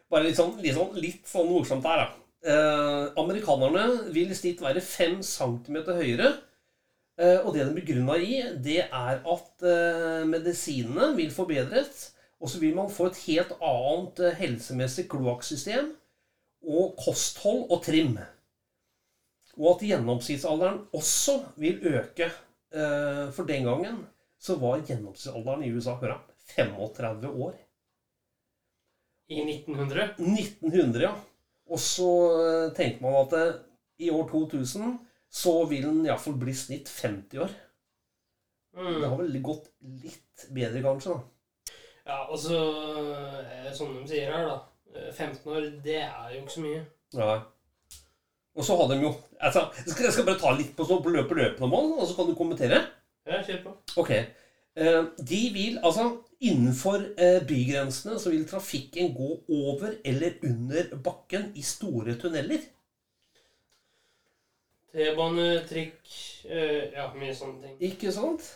Bare 0.09 0.25
litt 0.25 0.39
sånn, 0.39 0.57
litt 0.63 0.77
sånn, 0.77 0.95
litt 0.97 1.29
sånn 1.29 1.49
morsomt 1.51 1.85
der, 1.85 2.05
da. 2.05 2.25
Eh, 2.49 3.07
amerikanerne 3.21 4.13
vil 4.15 4.31
i 4.31 4.37
snitt 4.37 4.63
være 4.63 4.81
5 4.85 5.19
cm 5.27 5.81
høyere. 5.99 6.31
Eh, 7.19 7.41
og 7.43 7.53
det 7.55 7.67
de 7.67 7.75
begrunna 7.75 8.17
i, 8.23 8.39
det 8.63 8.85
er 8.87 9.19
at 9.19 9.67
eh, 9.67 10.25
medisinene 10.29 11.11
vil 11.19 11.33
forbedres. 11.35 12.13
Og 12.39 12.53
så 12.53 12.61
vil 12.63 12.77
man 12.77 12.91
få 12.93 13.09
et 13.11 13.23
helt 13.27 13.57
annet 13.59 14.21
eh, 14.23 14.37
helsemessig 14.39 15.09
kloakksystem 15.11 15.91
og 16.63 16.95
kosthold 17.03 17.67
og 17.75 17.83
trim. 17.87 18.15
Og 19.59 19.73
at 19.75 19.89
gjennomsnittsalderen 19.89 20.85
også 20.95 21.41
vil 21.59 21.83
øke. 21.99 22.31
Eh, 22.71 23.25
for 23.35 23.49
den 23.51 23.67
gangen 23.67 24.05
så 24.39 24.55
var 24.63 24.85
gjennomsnittsalderen 24.87 25.67
i 25.67 25.73
USA 25.75 25.99
35 25.99 27.35
år. 27.35 27.57
I 29.29 29.43
1900? 29.45 30.15
1900, 30.19 31.03
ja. 31.03 31.13
Og 31.69 31.81
så 31.83 32.09
eh, 32.41 32.71
tenker 32.77 33.03
man 33.05 33.19
at 33.27 33.35
det, 33.35 33.47
i 34.01 34.11
år 34.15 34.29
2000 34.31 34.95
så 35.29 35.53
vil 35.69 35.83
den 35.85 36.05
iallfall 36.07 36.39
bli 36.41 36.55
snitt 36.57 36.89
50 36.89 37.43
år. 37.45 37.49
Det 37.49 37.65
Mm. 38.79 39.03
har 39.11 39.17
vel 39.19 39.41
gått 39.43 39.65
litt 39.83 40.45
bedre, 40.55 40.81
kanskje. 40.85 41.15
da. 41.17 41.73
Ja, 42.07 42.19
og 42.31 42.39
så 42.39 42.59
eh, 42.59 43.73
Som 43.75 43.95
de 43.97 44.05
sier 44.09 44.31
her, 44.33 44.45
da. 44.47 44.59
eh, 44.95 45.13
15 45.13 45.51
år, 45.53 45.67
det 45.85 45.97
er 46.05 46.29
jo 46.35 46.43
ikke 46.45 46.55
så 46.55 46.61
mye. 46.63 46.83
Ja. 47.17 47.33
Og 48.55 48.65
så 48.65 48.77
hadde 48.79 48.95
de 48.99 49.03
jo 49.09 49.11
altså, 49.41 49.65
jeg, 49.87 50.13
skal, 50.13 50.25
bare 50.27 50.39
ta 50.41 50.53
litt 50.57 50.77
på, 50.77 50.85
på 50.85 51.11
løpet 51.11 51.61
mål, 51.61 51.93
og 51.99 52.07
så 52.07 52.15
kan 52.17 52.27
du 52.31 52.35
kommentere. 52.39 52.81
Ja, 53.27 53.43
kjør 53.43 53.63
på. 53.67 53.75
Ok. 54.05 54.11
Eh, 54.15 55.03
de 55.29 55.41
vil 55.55 55.79
altså 55.83 56.07
Innenfor 56.39 57.03
eh, 57.19 57.41
bygrensene 57.43 58.19
så 58.19 58.31
vil 58.31 58.45
trafikken 58.47 59.11
gå 59.15 59.31
over 59.49 59.97
eller 60.07 60.37
under 60.47 60.93
bakken 61.03 61.51
i 61.59 61.65
store 61.67 62.15
tunneler. 62.21 62.63
T-bane, 64.95 65.49
trikk 65.69 66.15
eh, 66.47 66.95
Ja, 66.95 67.09
mye 67.19 67.35
sånne 67.35 67.59
ting. 67.65 67.77
Ikke 67.91 68.15
sant? 68.15 68.47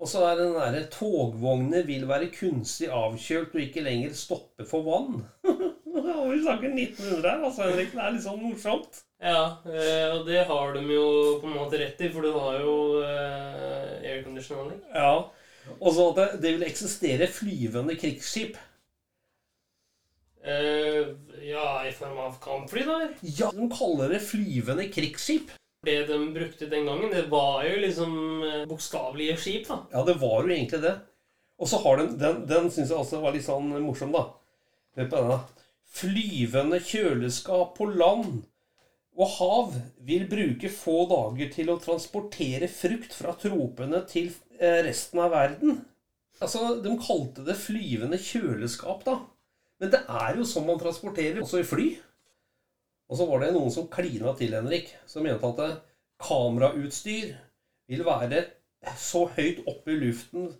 Og 0.00 0.10
så 0.10 0.24
er 0.26 0.40
den 0.40 0.56
derre 0.56 0.82
Togvognene 0.90 1.84
vil 1.86 2.08
være 2.08 2.32
kunstig 2.34 2.90
avkjølt 2.90 3.54
og 3.54 3.62
ikke 3.62 3.86
lenger 3.86 4.16
stoppe 4.18 4.66
for 4.66 4.82
vann. 4.82 5.22
det, 5.46 6.18
vi 6.34 6.42
snakker 6.42 6.72
1900 6.72 7.30
her, 7.30 7.44
altså, 7.46 7.68
Henrik. 7.68 7.94
Det 7.94 8.02
er 8.02 8.14
litt 8.16 8.26
sånn 8.26 8.42
morsomt. 8.42 9.04
Ja, 9.22 9.42
eh, 9.70 10.06
og 10.16 10.26
det 10.26 10.48
har 10.50 10.74
de 10.74 10.82
jo 10.96 11.10
på 11.38 11.46
en 11.46 11.60
måte 11.60 11.78
rett 11.78 12.00
i, 12.02 12.10
for 12.10 12.26
du 12.26 12.34
har 12.34 12.58
jo 12.64 12.78
aircondition-anlegg. 13.04 14.88
Ja. 14.96 15.12
Og 15.78 15.94
så 15.94 16.08
at 16.10 16.18
det, 16.18 16.26
det 16.42 16.52
vil 16.56 16.66
eksistere 16.66 17.28
flyvende 17.30 17.96
krigsskip. 18.00 18.58
Eh, 20.40 21.10
ja, 21.44 21.66
i 21.84 21.92
form 21.92 22.18
av 22.18 22.36
kampfly, 22.42 22.84
da? 22.88 22.98
Ja, 23.22 23.50
de 23.52 23.68
kaller 23.72 24.14
det 24.14 24.22
flyvende 24.24 24.88
krigsskip. 24.92 25.52
Det 25.84 26.02
de 26.08 26.18
brukte 26.34 26.68
den 26.68 26.88
gangen, 26.88 27.12
det 27.12 27.26
var 27.32 27.64
jo 27.64 27.78
liksom 27.80 28.12
eh, 28.44 28.66
bokstavelige 28.68 29.38
skip, 29.40 29.68
da. 29.68 29.80
Ja, 29.92 30.04
det 30.08 30.18
var 30.20 30.42
jo 30.42 30.52
egentlig 30.52 30.82
det. 30.84 30.96
Og 31.60 31.68
så 31.68 31.80
har 31.84 32.00
den 32.00 32.14
Den, 32.20 32.44
den 32.48 32.70
syns 32.72 32.92
jeg 32.92 32.98
også 32.98 33.20
var 33.20 33.36
litt 33.36 33.46
sånn 33.48 33.72
morsom, 33.84 34.12
da. 34.16 34.26
Hør 34.96 35.10
på 35.10 35.22
denne. 35.22 35.40
Flyvende 35.90 36.80
kjøleskap 36.84 37.76
på 37.76 37.88
land 37.90 38.42
og 39.20 39.32
hav 39.36 39.72
vil 40.06 40.22
bruke 40.30 40.70
få 40.72 41.02
dager 41.10 41.50
til 41.52 41.72
å 41.72 41.80
transportere 41.82 42.68
frukt 42.72 43.12
fra 43.16 43.34
tropene 43.36 44.00
til 44.08 44.30
resten 44.60 45.20
av 45.24 45.32
verden. 45.32 45.80
Altså, 46.40 46.76
De 46.84 46.92
kalte 47.00 47.44
det 47.46 47.56
flyvende 47.60 48.18
kjøleskap, 48.20 49.04
da. 49.06 49.18
Men 49.80 49.92
det 49.94 50.02
er 50.08 50.36
jo 50.36 50.44
sånn 50.48 50.66
man 50.68 50.80
transporterer, 50.80 51.40
også 51.40 51.62
i 51.62 51.66
fly. 51.68 51.86
Og 53.10 53.18
så 53.18 53.26
var 53.26 53.42
det 53.42 53.54
noen 53.56 53.72
som 53.74 53.88
klina 53.90 54.34
til, 54.38 54.52
Henrik, 54.54 54.92
som 55.08 55.24
mente 55.26 55.48
at 55.48 55.62
eh, 55.64 55.78
kamerautstyr 56.22 57.32
vil 57.90 58.04
være 58.06 58.44
så 59.00 59.24
høyt 59.34 59.64
oppe 59.68 59.92
i 59.92 59.98
luften 60.00 60.50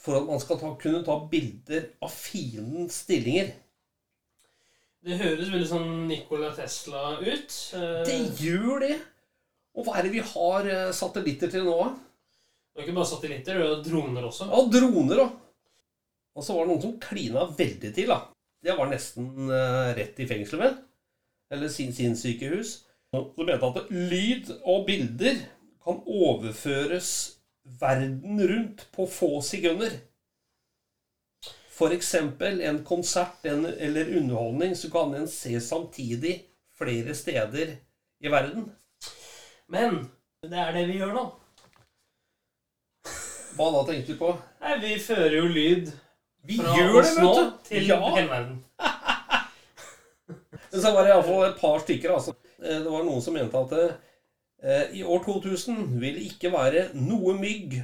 for 0.00 0.18
at 0.18 0.28
man 0.28 0.40
skal 0.42 0.58
ta, 0.60 0.70
kunne 0.80 1.02
ta 1.06 1.16
bilder 1.30 1.88
av 2.04 2.12
fiendens 2.12 3.00
stillinger. 3.04 3.50
Det 5.04 5.18
høres 5.20 5.50
veldig 5.52 5.68
sånn 5.68 5.90
Nikola 6.08 6.52
Tesla 6.56 7.16
ut. 7.20 7.56
Eh, 7.76 8.00
Det 8.06 8.20
gjør 8.40 8.84
det! 8.86 8.94
Og 9.74 9.88
hva 9.88 9.98
er 9.98 10.06
det 10.06 10.14
vi 10.14 10.22
har 10.24 10.68
eh, 10.70 10.92
satellitter 10.94 11.50
til 11.52 11.66
nå? 11.66 11.74
da? 11.80 12.03
Det 12.74 12.82
er 12.82 12.88
ikke 12.88 12.96
bare 12.96 13.06
satellitter, 13.06 13.58
det 13.60 13.66
er 13.70 13.82
droner 13.86 14.24
også. 14.26 14.48
Ja, 14.50 14.62
droner, 14.66 15.20
òg. 15.22 15.34
Og 16.34 16.42
så 16.42 16.56
var 16.56 16.64
det 16.64 16.72
noen 16.72 16.82
som 16.82 16.96
klina 16.98 17.44
veldig 17.54 17.90
til, 17.94 18.10
da. 18.10 18.16
Det 18.64 18.74
var 18.74 18.88
nesten 18.90 19.28
eh, 19.46 19.92
rett 19.94 20.18
i 20.18 20.26
fengsel, 20.26 20.58
med. 20.64 20.80
Eller 21.54 21.70
sin 21.70 21.94
sykehus. 22.18 22.80
De 23.14 23.46
mente 23.46 23.68
at 23.68 23.92
lyd 23.94 24.50
og 24.64 24.88
bilder 24.88 25.38
kan 25.84 26.00
overføres 26.02 27.12
verden 27.78 28.42
rundt 28.42 28.82
på 28.96 29.06
få 29.06 29.38
sekunder. 29.44 29.94
Eksempel 31.94 32.60
en 32.64 32.82
konsert 32.86 33.46
en, 33.50 33.66
eller 33.66 34.10
underholdning 34.18 34.74
så 34.78 34.90
kan 34.90 35.14
en 35.14 35.30
se 35.30 35.60
samtidig 35.60 36.40
flere 36.78 37.14
steder 37.14 37.76
i 38.18 38.30
verden. 38.30 38.66
Men 39.70 40.04
det 40.42 40.58
er 40.58 40.74
det 40.74 40.86
vi 40.90 40.98
gjør 40.98 41.14
nå. 41.14 41.24
Hva 43.54 43.68
da 43.74 43.82
tenkte 43.88 44.14
du 44.14 44.18
på? 44.18 44.30
Nei, 44.64 44.78
vi 44.82 44.94
fører 45.02 45.36
jo 45.38 45.46
lyd 45.50 45.92
Vi 46.48 46.56
fra 46.58 46.74
gjør 46.76 46.90
det, 46.92 47.00
oss 47.02 47.12
nå 47.18 47.28
vet 47.34 47.38
du! 47.44 47.58
til 47.68 47.86
Ja. 47.88 47.98
hele 48.16 48.28
verden. 48.30 48.56
Men 50.72 50.80
så 50.82 50.90
var 50.94 51.04
det 51.06 51.12
iallfall 51.14 51.44
et 51.48 51.60
par 51.60 51.78
stykker. 51.84 52.14
Altså. 52.16 52.34
Eh, 52.62 52.80
Det 52.82 52.90
var 52.90 53.04
noen 53.06 53.22
som 53.22 53.34
mente 53.36 53.60
at 53.62 53.72
eh, 53.78 54.86
i 54.98 55.02
år 55.04 55.22
2000 55.24 55.98
vil 56.02 56.14
det 56.18 56.26
ikke 56.32 56.50
være 56.52 56.88
noe 56.98 57.34
mygg, 57.38 57.78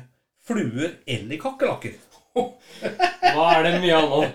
fluer 0.46 0.96
eller 1.06 1.36
kakerlakker. 1.42 1.94
Hva 3.34 3.46
er 3.58 3.64
det 3.66 3.72
mye 3.82 4.00
nå? 4.10 4.20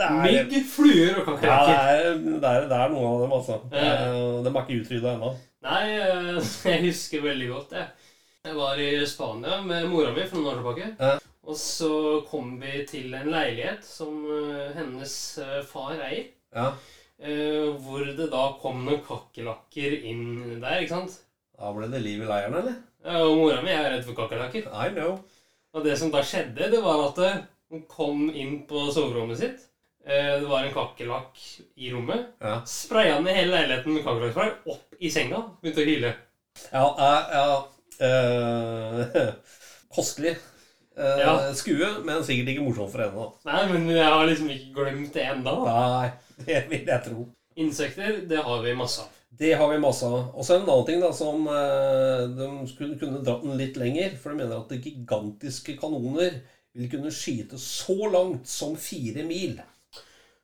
Det 0.00 0.06
er, 0.06 0.14
Mygg, 0.24 0.52
fluer 0.64 1.18
og 1.20 1.26
ja, 1.26 1.32
det 1.34 1.40
kakerlakker. 1.42 1.74
er, 1.76 2.14
det 2.40 2.50
er, 2.50 2.62
det 2.70 2.76
er 2.78 2.92
noen 2.94 3.08
av 3.10 3.18
dem, 3.20 3.32
altså. 3.36 3.56
Ja. 3.74 3.88
Eh, 4.06 4.36
De 4.46 4.48
er 4.52 4.60
ikke 4.62 4.76
utrydda 4.80 5.10
ennå. 5.18 5.32
Nei, 5.66 5.82
eh, 5.92 6.38
jeg 6.70 6.78
husker 6.86 7.20
veldig 7.26 7.48
godt 7.50 7.74
det. 7.74 7.82
Jeg 8.40 8.54
var 8.56 8.78
i 8.80 9.04
Spania 9.04 9.58
med 9.60 9.84
mora 9.92 10.14
mi 10.16 10.22
for 10.24 10.40
noen 10.40 10.48
år 10.48 10.60
tilbake. 10.60 10.86
Ja. 10.96 11.16
Og 11.44 11.56
så 11.60 11.88
kom 12.30 12.54
vi 12.62 12.84
til 12.88 13.12
en 13.12 13.28
leilighet 13.28 13.82
som 13.84 14.22
eh, 14.32 14.70
hennes 14.78 15.12
eh, 15.44 15.58
far 15.68 15.98
eier. 16.00 16.30
Ja. 16.56 16.70
eh, 17.20 17.66
Hvor 17.84 18.06
det 18.16 18.30
da 18.32 18.44
kom 18.62 18.78
noen 18.86 19.02
kakerlakker 19.04 19.92
inn 20.08 20.22
der, 20.62 20.78
ikke 20.80 20.94
sant? 20.94 21.18
Da 21.52 21.68
ble 21.76 21.90
det 21.92 22.00
liv 22.00 22.22
i 22.24 22.28
leiren, 22.30 22.56
eller? 22.62 22.78
Ja, 23.04 23.18
Og 23.26 23.36
mora 23.42 23.58
mi 23.66 23.74
er 23.74 23.90
redd 23.92 24.06
for 24.08 24.16
kakerlakker. 24.22 24.70
I 24.72 24.88
know. 24.94 25.18
Og 25.76 25.84
det 25.84 25.98
som 26.00 26.08
da 26.14 26.22
skjedde, 26.24 26.70
det 26.72 26.80
var 26.84 27.02
at 27.10 27.20
hun 27.70 27.82
kom 27.92 28.22
inn 28.32 28.62
på 28.70 28.86
soverommet 28.94 29.42
sitt. 29.42 29.66
Det 30.08 30.48
var 30.48 30.64
en 30.64 30.72
kakerlakk 30.72 31.36
i 31.76 31.92
rommet. 31.92 32.30
Ja. 32.40 32.56
Spraya 32.66 33.20
ned 33.20 33.36
hele 33.36 33.52
leiligheten 33.52 33.98
med 33.98 34.06
kakerlakkspray. 34.08 34.56
Opp 34.72 34.96
i 34.96 35.12
senga. 35.12 35.42
Begynte 35.60 35.84
å 35.84 35.90
hyle. 35.90 36.14
Ja, 36.72 36.86
ja 37.36 37.44
eh, 38.00 39.28
Kostelig 39.94 40.34
eh, 40.96 41.20
Ja. 41.22 41.34
skue, 41.56 41.88
men 42.06 42.24
sikkert 42.26 42.52
ikke 42.54 42.64
morsomt 42.66 42.92
for 42.94 43.04
henne. 43.04 43.28
Nei, 43.48 43.62
men 43.72 43.88
jeg 43.94 44.06
har 44.06 44.26
liksom 44.28 44.50
ikke 44.54 44.74
glemt 44.80 45.14
det 45.16 45.24
ennå. 45.34 45.56
Nei, 45.66 46.10
det 46.46 46.60
vil 46.70 46.92
jeg 46.92 47.06
tro. 47.08 47.26
Insekter, 47.60 48.20
det 48.30 48.44
har 48.46 48.62
vi 48.64 48.76
masse 48.78 49.02
av. 49.04 49.16
Det 49.40 49.52
har 49.56 49.68
vi 49.70 49.78
masse 49.80 50.06
av. 50.06 50.30
Og 50.34 50.44
så 50.44 50.54
er 50.54 50.58
det 50.58 50.64
en 50.66 50.72
annen 50.74 50.86
ting 50.88 51.02
da, 51.02 51.10
som 51.14 51.44
eh, 51.48 52.22
de 52.36 52.48
skulle 52.70 52.98
kunne 53.00 53.20
dratt 53.24 53.44
den 53.46 53.58
litt 53.60 53.76
lenger. 53.80 54.16
For 54.20 54.32
de 54.32 54.40
mener 54.42 54.58
at 54.58 54.72
gigantiske 54.84 55.76
kanoner 55.80 56.40
vil 56.76 56.90
kunne 56.90 57.12
skyte 57.14 57.58
så 57.58 57.96
langt 58.10 58.46
som 58.50 58.74
fire 58.78 59.24
mil. 59.26 59.56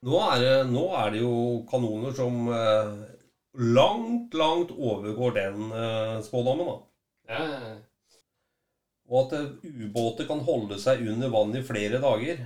Nå 0.06 0.18
er 0.30 0.42
det, 0.42 0.54
nå 0.70 0.84
er 1.00 1.12
det 1.14 1.22
jo 1.22 1.34
kanoner 1.70 2.14
som 2.14 2.46
eh, 2.54 2.92
langt, 3.74 4.34
langt 4.38 4.70
overgår 4.76 5.34
den 5.38 5.66
eh, 5.72 6.16
spådommen. 6.26 6.70
da. 6.70 6.76
Ja, 7.26 7.76
Og 9.06 9.18
at 9.26 9.36
eh, 9.38 9.68
ubåter 9.86 10.26
kan 10.28 10.42
holde 10.46 10.78
seg 10.82 11.04
under 11.06 11.30
vann 11.30 11.54
i 11.56 11.62
flere 11.66 12.00
dager. 12.02 12.42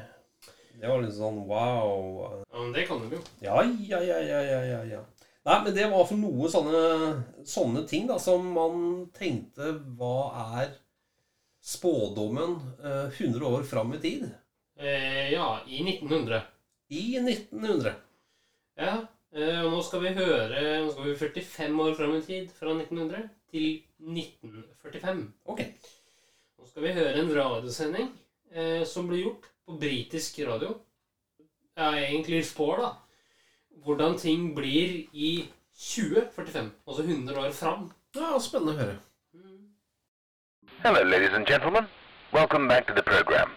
Det 0.81 0.89
var 0.89 1.03
litt 1.03 1.17
sånn 1.17 1.43
wow. 1.49 2.41
ja, 2.41 2.59
men 2.59 2.71
det 2.73 2.87
kan 2.89 3.01
de 3.03 3.19
jo. 3.19 3.25
Ja, 3.45 3.61
ja, 3.65 4.01
ja, 4.01 4.21
ja, 4.25 4.41
ja, 4.45 4.61
ja, 4.65 4.85
ja. 4.97 5.01
Nei, 5.45 5.57
men 5.65 5.75
det 5.77 5.89
var 5.89 6.05
for 6.09 6.21
noe 6.21 6.49
sånne, 6.53 6.81
sånne 7.49 7.83
ting 7.89 8.07
da, 8.09 8.19
som 8.21 8.45
man 8.53 8.83
tenkte 9.17 9.73
Hva 9.97 10.31
er 10.61 10.75
spådommen 11.65 12.59
eh, 12.81 13.09
100 13.09 13.47
år 13.49 13.65
fram 13.69 13.93
i 13.97 14.01
tid? 14.01 14.27
Eh, 14.81 15.33
ja, 15.33 15.49
i 15.69 15.81
1900. 15.85 16.43
I 16.93 17.05
1900. 17.21 17.95
Ja, 18.81 18.95
eh, 19.37 19.61
og 19.65 19.75
nå 19.75 19.83
skal 19.85 20.05
vi 20.07 20.15
høre 20.17 20.63
Nå 20.87 20.93
skal 20.95 21.11
vi 21.11 21.19
45 21.21 21.83
år 21.85 21.97
fram 21.99 22.17
i 22.17 22.23
tid, 22.25 22.53
fra 22.57 22.73
1900 22.77 23.29
til 23.51 23.83
1945. 23.99 25.23
Ok. 25.45 25.61
Nå 26.59 26.67
skal 26.69 26.83
vi 26.87 26.95
høre 26.97 27.15
en 27.21 27.33
radiosending 27.37 28.11
eh, 28.53 28.83
som 28.87 29.09
ble 29.11 29.23
gjort 29.25 29.51
på 29.67 29.79
britisk 29.81 30.41
radio. 30.49 30.75
Ja, 31.77 31.93
egentlig 31.97 32.45
spår, 32.47 32.83
da. 32.83 32.91
Hvordan 33.85 34.19
ting 34.19 34.51
blir 34.57 35.07
i 35.13 35.49
2045. 35.75 36.73
Altså 36.87 37.03
100 37.03 37.39
år 37.39 37.53
fram. 37.53 37.93
Ja, 38.17 38.35
Spennende 38.39 38.75
å 38.75 38.81
høre. 38.83 38.99
Hello, 40.83 41.03
ladies 41.05 41.35
and 41.37 41.47
gentlemen. 41.47 41.87
Welcome 42.33 42.69
back 42.69 42.87
to 42.87 42.95
the 42.95 43.03
program. 43.03 43.51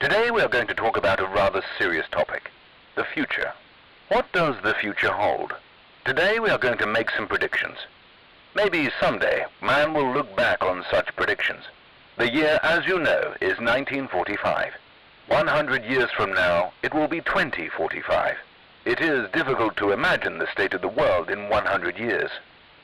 Today 0.00 0.30
we 0.30 0.42
are 0.42 0.48
going 0.48 0.66
to 0.66 0.74
talk 0.74 0.96
about 0.96 1.20
a 1.20 1.26
rather 1.26 1.62
serious 1.78 2.06
topic 2.10 2.50
the 2.96 3.04
future. 3.14 3.52
What 4.08 4.26
does 4.32 4.56
the 4.62 4.74
future 4.80 5.12
hold? 5.12 5.54
Today 6.04 6.38
we 6.38 6.50
are 6.50 6.58
going 6.58 6.78
to 6.78 6.86
make 6.86 7.10
some 7.16 7.26
predictions. 7.26 7.78
Maybe 8.54 8.90
someday 9.00 9.46
man 9.62 9.94
will 9.94 10.12
look 10.12 10.36
back 10.36 10.62
on 10.62 10.84
such 10.90 11.16
predictions. 11.16 11.64
The 12.18 12.30
year, 12.30 12.60
as 12.62 12.86
you 12.86 12.98
know, 12.98 13.34
is 13.40 13.58
1945. 13.58 14.74
100 15.28 15.84
years 15.86 16.10
from 16.10 16.34
now, 16.34 16.72
it 16.82 16.92
will 16.92 17.08
be 17.08 17.22
2045. 17.22 18.36
It 18.84 19.00
is 19.00 19.30
difficult 19.30 19.78
to 19.78 19.92
imagine 19.92 20.36
the 20.36 20.52
state 20.52 20.74
of 20.74 20.82
the 20.82 20.88
world 20.88 21.30
in 21.30 21.48
100 21.48 21.98
years. 21.98 22.30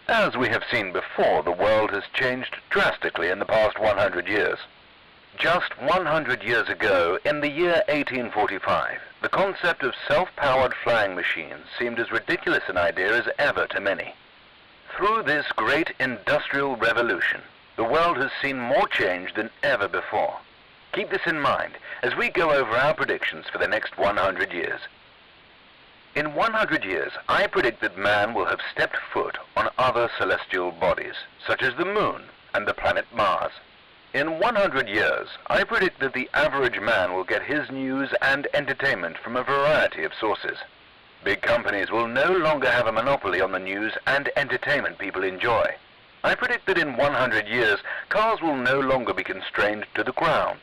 As 0.08 0.38
we 0.38 0.48
have 0.48 0.64
seen 0.70 0.90
before, 0.90 1.42
the 1.42 1.52
world 1.52 1.90
has 1.90 2.04
changed 2.14 2.56
drastically 2.70 3.28
in 3.28 3.38
the 3.38 3.44
past 3.44 3.78
100 3.78 4.26
years. 4.26 4.58
Just 5.36 5.78
100 5.82 6.42
years 6.42 6.70
ago, 6.70 7.18
in 7.26 7.42
the 7.42 7.50
year 7.50 7.82
1845, 7.88 9.00
the 9.20 9.28
concept 9.28 9.82
of 9.82 9.94
self-powered 10.08 10.72
flying 10.82 11.14
machines 11.14 11.66
seemed 11.78 12.00
as 12.00 12.10
ridiculous 12.10 12.64
an 12.68 12.78
idea 12.78 13.14
as 13.14 13.28
ever 13.38 13.66
to 13.66 13.80
many. 13.80 14.14
Through 14.96 15.22
this 15.24 15.46
great 15.52 15.92
industrial 16.00 16.76
revolution, 16.76 17.42
the 17.76 17.84
world 17.84 18.16
has 18.16 18.30
seen 18.42 18.58
more 18.58 18.88
change 18.88 19.34
than 19.34 19.50
ever 19.62 19.86
before. 19.88 20.38
Keep 20.92 21.10
this 21.10 21.26
in 21.26 21.40
mind 21.40 21.74
as 22.02 22.16
we 22.16 22.30
go 22.30 22.50
over 22.50 22.76
our 22.76 22.94
predictions 22.94 23.46
for 23.48 23.58
the 23.58 23.68
next 23.68 23.96
100 23.98 24.52
years. 24.52 24.80
In 26.14 26.34
100 26.34 26.84
years, 26.84 27.12
I 27.28 27.46
predict 27.46 27.80
that 27.82 27.96
man 27.96 28.34
will 28.34 28.46
have 28.46 28.60
stepped 28.72 28.96
foot 28.96 29.38
on 29.56 29.70
other 29.78 30.10
celestial 30.18 30.72
bodies, 30.72 31.14
such 31.46 31.62
as 31.62 31.76
the 31.76 31.84
moon 31.84 32.24
and 32.54 32.66
the 32.66 32.74
planet 32.74 33.06
Mars. 33.14 33.52
In 34.14 34.38
100 34.38 34.88
years, 34.88 35.28
I 35.48 35.64
predict 35.64 36.00
that 36.00 36.14
the 36.14 36.30
average 36.34 36.80
man 36.80 37.14
will 37.14 37.24
get 37.24 37.42
his 37.42 37.70
news 37.70 38.10
and 38.22 38.48
entertainment 38.54 39.18
from 39.18 39.36
a 39.36 39.44
variety 39.44 40.02
of 40.02 40.14
sources. 40.14 40.58
Big 41.24 41.42
companies 41.42 41.90
will 41.90 42.06
no 42.06 42.32
longer 42.32 42.70
have 42.70 42.86
a 42.86 42.92
monopoly 42.92 43.40
on 43.40 43.52
the 43.52 43.58
news 43.58 43.92
and 44.06 44.30
entertainment 44.36 44.98
people 44.98 45.24
enjoy. 45.24 45.74
I 46.22 46.34
predict 46.34 46.66
that 46.66 46.78
in 46.78 46.96
100 46.96 47.48
years, 47.48 47.80
cars 48.08 48.40
will 48.40 48.56
no 48.56 48.80
longer 48.80 49.12
be 49.12 49.24
constrained 49.24 49.86
to 49.94 50.04
the 50.04 50.12
ground. 50.12 50.60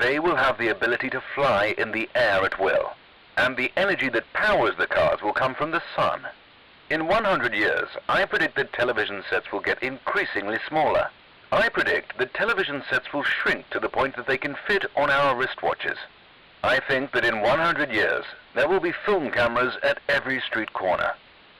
They 0.00 0.18
will 0.18 0.36
have 0.36 0.58
the 0.58 0.68
ability 0.68 1.10
to 1.10 1.22
fly 1.34 1.74
in 1.78 1.92
the 1.92 2.08
air 2.14 2.44
at 2.44 2.58
will. 2.58 2.94
And 3.36 3.56
the 3.56 3.72
energy 3.76 4.08
that 4.10 4.32
powers 4.32 4.76
the 4.76 4.86
cars 4.86 5.22
will 5.22 5.32
come 5.32 5.54
from 5.54 5.70
the 5.70 5.82
sun. 5.96 6.26
In 6.90 7.06
100 7.06 7.54
years, 7.54 7.88
I 8.08 8.24
predict 8.24 8.56
that 8.56 8.72
television 8.72 9.24
sets 9.30 9.50
will 9.50 9.60
get 9.60 9.82
increasingly 9.82 10.58
smaller. 10.68 11.10
I 11.50 11.68
predict 11.68 12.18
that 12.18 12.34
television 12.34 12.82
sets 12.90 13.12
will 13.12 13.22
shrink 13.22 13.70
to 13.70 13.80
the 13.80 13.88
point 13.88 14.16
that 14.16 14.26
they 14.26 14.38
can 14.38 14.56
fit 14.66 14.84
on 14.96 15.10
our 15.10 15.34
wristwatches. 15.34 15.96
I 16.64 16.80
think 16.80 17.12
that 17.12 17.26
in 17.26 17.42
100 17.42 17.92
years, 17.92 18.24
there 18.54 18.66
will 18.66 18.80
be 18.80 18.94
film 19.04 19.30
cameras 19.30 19.76
at 19.82 20.00
every 20.08 20.40
street 20.40 20.72
corner. 20.72 21.12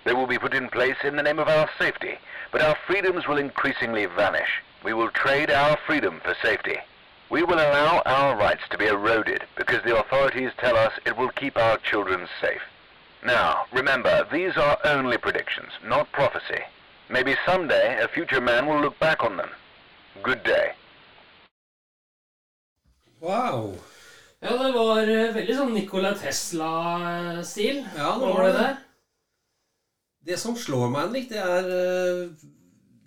They 0.04 0.14
will 0.14 0.26
be 0.26 0.38
put 0.38 0.54
in 0.54 0.70
place 0.70 0.96
in 1.04 1.14
the 1.14 1.22
name 1.22 1.38
of 1.38 1.46
our 1.46 1.68
safety, 1.78 2.16
but 2.50 2.62
our 2.62 2.74
freedoms 2.86 3.28
will 3.28 3.36
increasingly 3.36 4.06
vanish. 4.06 4.62
We 4.82 4.94
will 4.94 5.10
trade 5.10 5.50
our 5.50 5.76
freedom 5.86 6.22
for 6.24 6.34
safety. 6.42 6.78
We 7.28 7.42
will 7.42 7.58
allow 7.58 8.00
our 8.06 8.34
rights 8.34 8.62
to 8.70 8.78
be 8.78 8.86
eroded 8.86 9.44
because 9.56 9.82
the 9.84 9.94
authorities 9.94 10.52
tell 10.56 10.74
us 10.74 10.94
it 11.04 11.18
will 11.18 11.30
keep 11.30 11.58
our 11.58 11.76
children 11.76 12.26
safe. 12.40 12.62
Now, 13.22 13.66
remember, 13.74 14.26
these 14.32 14.56
are 14.56 14.78
only 14.86 15.18
predictions, 15.18 15.72
not 15.84 16.10
prophecy. 16.12 16.62
Maybe 17.10 17.36
someday 17.44 18.00
a 18.02 18.08
future 18.08 18.40
man 18.40 18.66
will 18.66 18.80
look 18.80 18.98
back 19.00 19.22
on 19.22 19.36
them. 19.36 19.50
Good 20.22 20.42
day. 20.44 20.72
Wow. 23.20 23.74
Ja, 24.44 24.52
det 24.60 24.72
var 24.74 25.08
eh, 25.08 25.30
veldig 25.32 25.54
sånn 25.56 25.72
Nikola 25.72 26.10
Tesla-stil. 26.20 27.78
Ja, 27.96 28.10
det 28.20 28.32
var 28.34 28.50
det? 28.52 28.66
Det 30.24 30.36
som 30.40 30.56
slår 30.56 30.90
meg, 30.92 31.06
Henrik, 31.06 31.30
det 31.32 31.40
er 31.40 31.70
eh, 31.72 32.44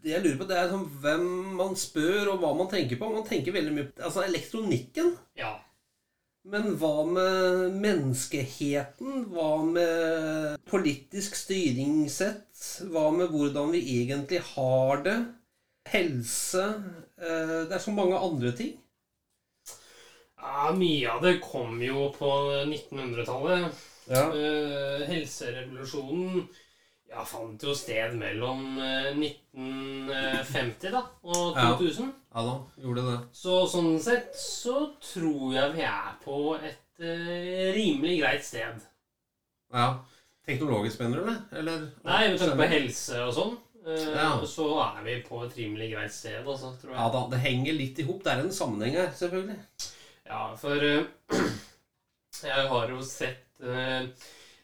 Det 0.04 0.12
jeg 0.16 0.24
lurer 0.24 0.40
på, 0.40 0.48
det 0.50 0.58
er 0.58 0.72
sånn 0.72 0.88
hvem 1.04 1.24
man 1.60 1.78
spør, 1.78 2.34
og 2.34 2.42
hva 2.42 2.52
man 2.58 2.70
tenker 2.72 3.00
på. 3.02 3.10
Man 3.14 3.26
tenker 3.28 3.56
veldig 3.56 3.74
mye 3.76 3.88
på 3.92 4.06
Altså 4.10 4.26
elektronikken. 4.26 5.14
Ja. 5.38 5.56
Men 6.48 6.78
hva 6.80 7.04
med 7.10 7.74
menneskeheten? 7.84 9.26
Hva 9.34 9.50
med 9.68 10.62
politisk 10.72 11.36
styringssett? 11.36 12.62
Hva 12.88 13.10
med 13.12 13.34
hvordan 13.34 13.74
vi 13.76 13.82
egentlig 14.00 14.40
har 14.54 15.04
det? 15.06 15.18
Helse? 15.92 16.64
eh, 17.20 17.58
Det 17.68 17.76
er 17.78 17.84
så 17.84 17.94
mange 17.96 18.18
andre 18.18 18.54
ting. 18.58 18.78
Ja, 20.42 20.72
mye 20.78 21.12
av 21.12 21.24
det 21.26 21.38
kom 21.44 21.82
jo 21.84 22.08
på 22.16 22.32
1900-tallet. 22.68 23.84
Ja. 24.08 24.24
Uh, 24.32 25.04
helserevolusjonen 25.10 26.48
ja, 27.08 27.24
fant 27.28 27.64
jo 27.64 27.74
sted 27.76 28.16
mellom 28.20 28.78
eh, 28.84 29.14
1950 29.16 30.92
da, 30.92 31.02
og 31.24 31.56
2000. 31.56 32.10
Ja 32.36 32.44
da, 32.44 32.56
gjorde 32.84 33.06
det. 33.06 33.16
Så 33.36 33.62
sånn 33.72 33.94
sett 34.04 34.36
så 34.36 34.90
tror 35.04 35.56
jeg 35.56 35.76
vi 35.78 35.86
er 35.88 36.18
på 36.24 36.42
et 36.58 37.00
uh, 37.00 37.72
rimelig 37.78 38.20
greit 38.20 38.44
sted. 38.46 38.84
Ja. 39.74 39.88
Teknologisk, 40.48 41.00
mener 41.00 41.20
du, 41.20 41.24
eller? 41.24 41.40
eller? 41.60 41.88
Nei, 42.08 42.20
med 42.32 42.40
tanke 42.40 42.60
på 42.60 42.70
helse 42.76 43.24
og 43.28 43.34
sånn, 43.36 43.56
Uh, 43.88 43.96
Ja. 43.96 44.32
så 44.44 44.66
er 44.84 45.04
vi 45.06 45.14
på 45.24 45.38
et 45.46 45.54
rimelig 45.56 45.94
greit 45.94 46.12
sted, 46.12 46.42
altså, 46.44 46.74
tror 46.82 46.92
jeg. 46.92 47.00
Ja 47.00 47.06
da, 47.14 47.22
det 47.32 47.38
henger 47.40 47.78
litt 47.78 48.00
i 48.02 48.04
hop. 48.04 48.20
Det 48.26 48.34
er 48.34 48.42
en 48.44 48.52
sammenheng 48.52 48.98
her, 49.00 49.14
selvfølgelig. 49.16 49.56
Ja, 50.28 50.42
for 50.60 50.84
eh, 50.84 51.04
jeg 52.44 52.68
har 52.72 52.92
jo 52.92 53.02
sett 53.06 53.62
eh, 53.64 54.08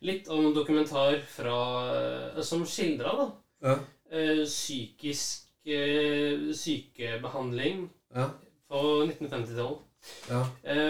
litt 0.03 0.27
om 0.33 0.49
dokumentar 0.55 1.21
fra, 1.31 1.55
eh, 1.93 2.41
som 2.43 2.65
skildra 2.67 3.15
da, 3.21 3.29
Ja. 3.63 3.77
psykisk 4.45 5.47
eh, 5.65 6.49
sykebehandling 6.53 7.85
Ja. 8.13 8.27
på 8.69 8.81
1950-tallet. 9.07 9.79
ja. 10.29 10.41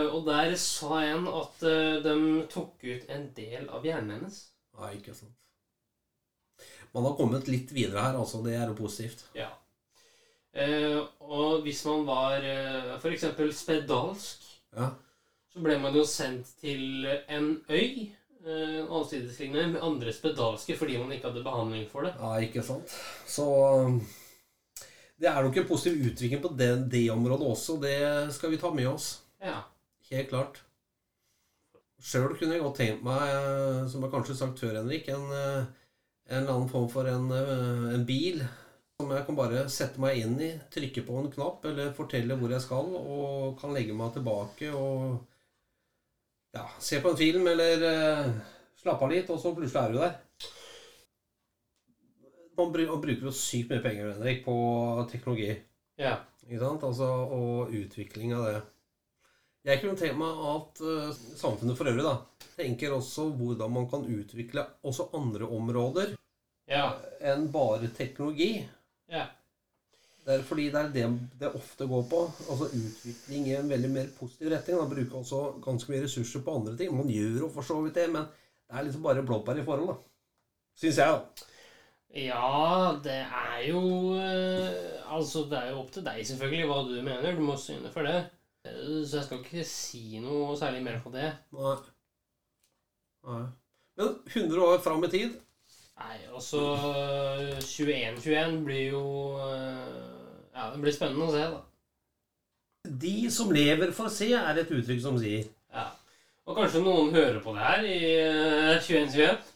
Og 0.09 0.25
der 0.25 0.55
sa 0.57 0.97
en 1.05 1.27
at 1.29 1.61
de 1.61 2.15
tok 2.49 2.81
ut 2.83 3.05
en 3.13 3.27
del 3.37 3.69
av 3.69 3.85
hjernen 3.85 4.15
hennes. 4.17 4.39
Nei, 4.79 4.95
ikke 4.97 5.13
sant. 5.15 5.37
Man 6.93 7.05
har 7.05 7.15
kommet 7.17 7.47
litt 7.47 7.71
videre 7.73 8.01
her, 8.01 8.17
altså. 8.17 8.41
Det 8.45 8.55
er 8.57 8.67
jo 8.67 8.75
positivt. 8.77 9.23
Ja. 9.37 9.51
Og 11.21 11.61
hvis 11.65 11.85
man 11.85 12.03
var 12.09 12.41
eh, 12.45 12.91
f.eks. 12.97 13.25
spedalsk, 13.57 14.49
Ja. 14.73 14.89
så 15.53 15.61
ble 15.61 15.77
man 15.81 15.93
jo 15.93 16.03
sendt 16.09 16.49
til 16.61 17.05
en 17.29 17.49
øy 17.69 18.09
eh, 18.09 18.81
avsidesliggende 18.89 19.67
med 19.75 19.85
andre 19.85 20.13
spedalske 20.13 20.77
fordi 20.79 20.97
man 20.97 21.11
ikke 21.13 21.29
hadde 21.29 21.45
behandling 21.45 21.85
for 21.91 22.07
det. 22.07 22.15
Ja, 22.19 22.35
ikke 22.41 22.65
sant. 22.65 22.95
Så 23.29 23.45
um, 23.85 23.99
det 25.21 25.29
er 25.29 25.45
nok 25.45 25.57
en 25.57 25.67
positiv 25.69 26.11
utvikling 26.11 26.41
på 26.43 26.51
det, 26.57 26.71
det 26.91 27.05
området 27.13 27.47
også. 27.47 27.77
Det 27.81 28.33
skal 28.33 28.51
vi 28.51 28.61
ta 28.61 28.73
med 28.73 28.89
oss. 28.89 29.13
Ja. 29.43 29.61
Helt 30.09 30.29
klart. 30.33 30.63
Sjøl 32.03 32.33
kunne 32.35 32.57
jeg 32.57 32.63
godt 32.63 32.81
tenkt 32.81 33.05
meg, 33.05 33.21
eh, 33.31 33.85
som 33.87 34.03
jeg 34.03 34.11
kanskje 34.11 34.35
sagt 34.35 34.59
før, 34.59 34.81
Henrik, 34.81 35.07
en, 35.07 35.29
eh, 35.31 35.63
en 36.27 36.41
eller 36.41 36.53
annen 36.57 36.71
form 36.71 36.89
for 36.91 37.07
en, 37.07 37.31
eh, 37.31 37.93
en 37.95 38.05
bil 38.05 38.43
som 39.03 39.11
jeg 39.11 39.25
kan 39.27 39.35
bare 39.37 39.65
sette 39.71 39.99
meg 39.99 40.21
inn 40.23 40.37
i, 40.39 40.49
trykke 40.71 41.03
på 41.03 41.19
en 41.19 41.29
knapp 41.33 41.65
eller 41.67 41.91
fortelle 41.97 42.37
hvor 42.39 42.51
jeg 42.55 42.63
skal, 42.63 42.93
og 42.95 43.57
kan 43.59 43.75
legge 43.75 43.95
meg 43.97 44.13
tilbake 44.15 44.71
og 44.71 45.17
ja, 46.55 46.63
se 46.79 46.99
på 47.03 47.11
en 47.11 47.19
film 47.19 47.47
eller 47.51 47.83
uh, 47.83 48.29
slappe 48.79 49.03
av 49.03 49.11
litt, 49.11 49.31
og 49.33 49.41
så 49.41 49.51
plutselig 49.57 49.81
er 49.81 49.91
du 49.91 49.99
der. 49.99 50.19
Man 52.59 52.69
bruker 52.71 53.25
jo 53.25 53.33
sykt 53.33 53.71
mye 53.73 53.81
penger 53.81 54.11
Henrik, 54.13 54.43
på 54.45 54.55
teknologi. 55.11 55.55
ja. 55.99 56.19
Ikke 56.43 56.59
sant? 56.59 56.81
Altså, 56.83 57.05
og 57.31 57.69
utvikling 57.71 58.33
av 58.35 58.41
det. 58.49 58.57
Jeg 59.63 59.79
kunne 59.79 59.95
tenkt 59.95 60.17
meg 60.19 60.41
at 60.51 60.81
uh, 60.83 61.13
samfunnet 61.39 61.77
for 61.79 61.87
øvrig 61.87 62.03
da, 62.03 62.17
tenker 62.57 62.91
også 62.91 63.29
hvordan 63.39 63.71
man 63.71 63.87
kan 63.89 64.03
utvikle 64.03 64.65
også 64.83 65.07
andre 65.15 65.47
områder 65.47 66.11
Ja. 66.67 66.89
enn 67.23 67.47
bare 67.51 67.87
teknologi. 67.95 68.65
Ja. 69.11 69.27
Det 70.23 70.37
er 70.37 70.43
fordi 70.47 70.69
det 70.71 70.79
er 70.79 70.91
det 70.93 71.07
det 71.39 71.49
ofte 71.57 71.87
går 71.87 72.03
på. 72.11 72.19
Altså 72.49 72.69
utvikling 72.71 73.47
i 73.49 73.55
en 73.57 73.69
veldig 73.69 73.89
mer 73.91 74.11
positiv 74.19 74.53
retning. 74.53 74.77
Man 74.79 74.93
bruker 74.93 75.17
også 75.19 75.41
ganske 75.63 75.91
mye 75.91 76.03
ressurser 76.05 76.43
på 76.45 76.55
andre 76.59 76.77
ting. 76.79 76.93
Man 76.95 77.11
gjør 77.11 77.41
jo 77.43 77.49
for 77.51 77.67
så 77.67 77.81
vidt 77.83 77.99
det, 77.99 78.07
men 78.13 78.23
det 78.23 78.77
er 78.77 78.85
liksom 78.87 79.03
bare 79.03 79.25
blåbær 79.25 79.59
i 79.59 79.65
forhold, 79.67 79.91
da. 79.91 79.97
Syns 80.79 81.01
jeg, 81.01 81.17
da. 81.17 81.49
Ja, 82.13 82.93
det 83.03 83.19
er 83.25 83.59
jo 83.67 83.81
eh, 84.21 85.11
Altså, 85.13 85.43
det 85.49 85.57
er 85.57 85.71
jo 85.71 85.79
opp 85.81 85.91
til 85.93 86.05
deg 86.05 86.21
selvfølgelig 86.29 86.67
hva 86.69 86.79
du 86.87 86.93
mener. 87.01 87.35
Du 87.35 87.43
må 87.45 87.57
syne 87.59 87.91
for 87.93 88.07
det. 88.07 88.23
Så 88.63 89.17
jeg 89.17 89.25
skal 89.25 89.41
ikke 89.43 89.65
si 89.67 90.21
noe 90.23 90.53
særlig 90.57 90.83
mer 90.85 91.01
på 91.03 91.11
det. 91.13 91.33
Nei. 91.57 91.75
Nei. 93.27 93.43
Men 93.99 94.15
100 94.29 94.63
år 94.63 94.79
fram 94.81 95.03
i 95.03 95.11
tid 95.11 95.35
Nei, 96.03 96.17
altså 96.35 96.61
21-21 97.63 98.57
blir 98.67 98.89
jo 98.91 99.03
eh, 99.39 100.49
Ja, 100.53 100.67
det 100.73 100.81
blir 100.83 100.93
spennende 100.95 101.29
å 101.29 101.33
se, 101.33 101.43
da. 101.53 101.61
De 103.03 103.13
som 103.31 103.51
lever 103.55 103.93
for 103.95 104.09
å 104.09 104.13
se, 104.13 104.27
er 104.35 104.59
et 104.59 104.71
uttrykk 104.75 104.99
som 105.01 105.15
sier. 105.21 105.45
Ja. 105.73 105.85
Og 106.43 106.57
kanskje 106.59 106.81
noen 106.83 107.13
hører 107.15 107.39
på 107.41 107.53
det 107.55 107.63
her 107.63 107.85
i 107.87 107.99
eh, 108.19 108.81
21-21? 108.83 109.53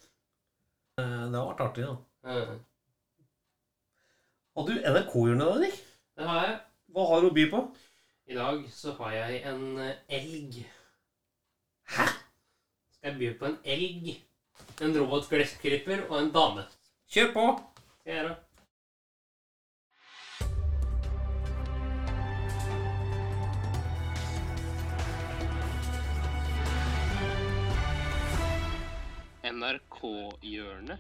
Eh, 1.01 1.25
Det 1.27 1.35
har 1.35 1.49
vært 1.51 1.65
artig, 1.67 1.89
da. 1.89 1.97
Mm. 2.27 2.61
Har 4.57 4.69
du 4.69 4.73
NRK-hjørnet, 4.79 5.51
Henrik? 5.53 5.81
Det 6.17 6.25
har 6.31 6.45
jeg. 6.47 6.55
Hva 6.95 7.03
har 7.11 7.21
du 7.21 7.27
å 7.29 7.35
by 7.35 7.43
på? 7.51 7.59
I 8.31 8.35
dag 8.39 8.63
så 8.73 8.95
har 8.97 9.11
jeg 9.13 9.43
en 9.51 9.67
elg. 9.83 10.55
Hæ? 11.93 12.07
Skal 12.95 13.11
jeg 13.11 13.19
by 13.19 13.29
på 13.39 13.51
en 13.51 13.59
elg, 13.75 14.09
en 14.81 14.97
robotgressklipper 14.97 16.05
og 16.09 16.19
en 16.21 16.33
dame. 16.33 16.67
Kjør 17.11 17.31
på! 17.33 17.47
Skal 18.01 18.13
jeg 18.13 18.21
gjøre. 18.21 18.35
NRK-hjørnet. 29.47 30.99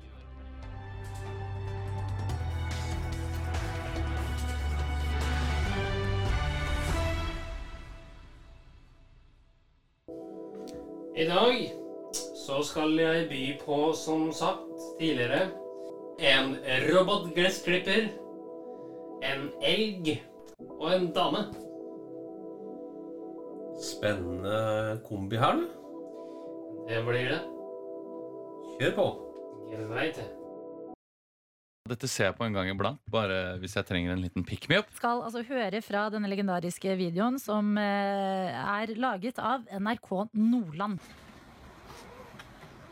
I 11.17 11.25
dag 11.25 11.86
så 12.47 12.61
skal 12.63 12.93
jeg 12.95 13.25
by 13.27 13.43
på, 13.59 13.77
som 13.99 14.29
sagt 14.31 14.69
tidligere, 14.99 15.49
en 16.23 16.53
robotgressklipper, 16.87 18.07
en 19.27 19.49
elg 19.67 20.13
og 20.79 20.87
en 20.93 21.09
dame. 21.17 21.41
Spennende 23.83 24.61
kombi 25.09 25.41
her, 25.41 25.59
du. 25.59 25.67
Det 26.87 27.03
blir 27.09 27.35
det. 27.35 27.41
Kjør 28.77 28.95
på. 28.95 29.09
Greit, 29.67 30.15
det. 30.21 30.31
Dette 31.91 32.07
ser 32.11 32.29
jeg 32.29 32.39
på 32.39 32.47
en 32.47 32.55
gang 32.55 32.71
iblant, 32.71 32.99
bare 33.11 33.57
hvis 33.59 33.75
jeg 33.75 33.87
trenger 33.87 34.15
en 34.15 34.23
liten 34.23 34.47
pick 34.47 34.69
me 34.71 34.79
up. 34.79 34.89
Skal 34.95 35.23
altså 35.27 35.43
høre 35.47 35.83
fra 35.83 36.07
denne 36.11 36.31
legendariske 36.31 36.95
videoen 36.99 37.39
som 37.43 37.75
eh, 37.79 38.55
er 38.55 38.95
laget 38.99 39.39
av 39.39 39.67
NRK 39.71 40.11
Nordland. 40.35 40.99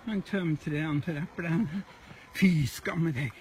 Han 0.06 0.22
tømte 0.22 0.70
trærne 0.70 1.02
for 1.02 1.12
epler. 1.12 1.68
Fy 2.36 2.66
skamme 2.68 3.12
deg. 3.12 3.32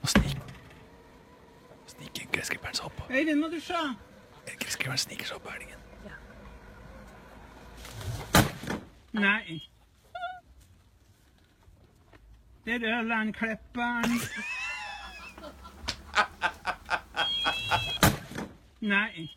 Nå 0.00 0.08
snik... 0.08 0.40
Sniker 1.86 2.30
gressklipperen 2.32 2.74
seg 2.78 2.88
opp. 2.88 3.04
Øyvind, 3.10 3.40
må 3.40 3.52
du 3.52 3.60
se. 3.60 3.84
Gressklipperen 4.48 4.98
sniker 4.98 5.28
seg 5.28 5.36
opp 5.36 5.44
på 5.44 5.52
Ja. 6.08 6.16
Nei. 9.12 9.60
Det 12.64 12.80
han 13.16 13.32
klipperen. 13.32 14.20
Nei. 18.80 19.28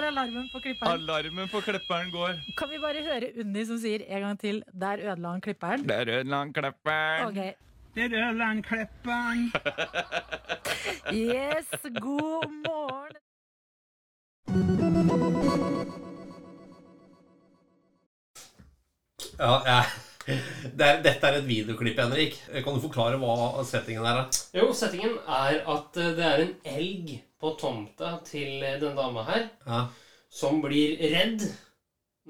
Og 0.00 0.06
alarmen 0.08 0.46
på 0.48 0.60
klipperen. 0.64 1.02
Alarmen 1.02 1.48
på 1.52 1.60
klipperen 1.60 2.10
går. 2.10 2.38
Kan 2.56 2.70
vi 2.70 2.78
bare 2.80 3.02
høre 3.04 3.28
Unni 3.42 3.64
som 3.68 3.78
sier 3.82 4.04
en 4.08 4.22
gang 4.24 4.38
til 4.40 4.62
'der 4.72 5.02
ødela 5.04 5.32
han 5.34 5.40
klipperen'? 5.44 5.84
Det 5.88 5.96
er 5.96 6.04
Okay. 7.28 7.52
Der 7.94 8.08
Det 8.08 8.18
er 8.18 8.62
klipperen. 8.62 9.52
Yes, 11.12 11.68
god 12.00 12.48
morgen. 12.64 13.16
Ja, 19.38 19.52
ja. 19.66 19.82
Det 20.78 20.86
er, 20.86 21.02
dette 21.02 21.26
er 21.26 21.38
et 21.38 21.48
videoklipp, 21.48 21.98
Henrik. 22.00 22.42
Kan 22.52 22.74
du 22.74 22.80
forklare 22.80 23.18
hva 23.18 23.64
settingen 23.64 24.04
er? 24.06 24.24
Jo, 24.54 24.72
settingen 24.72 25.18
er 25.28 25.60
at 25.68 25.96
eh, 25.96 26.14
det 26.16 26.24
er 26.24 26.38
en 26.44 26.54
elg 26.64 27.29
på 27.40 27.54
tomta 27.60 28.18
til 28.26 28.60
den 28.60 28.80
denne 28.82 28.96
dama 28.98 29.22
her 29.24 29.48
Ja. 29.66 29.80
som 30.30 30.60
blir 30.62 30.98
redd 31.14 31.42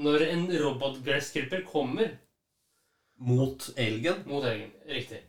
når 0.00 0.22
en 0.30 0.46
robotgressklipper 0.62 1.64
kommer 1.66 2.16
Mot 3.20 3.66
elgen? 3.76 4.22
mot 4.26 4.44
elgen. 4.44 4.70
Riktig. 4.88 5.20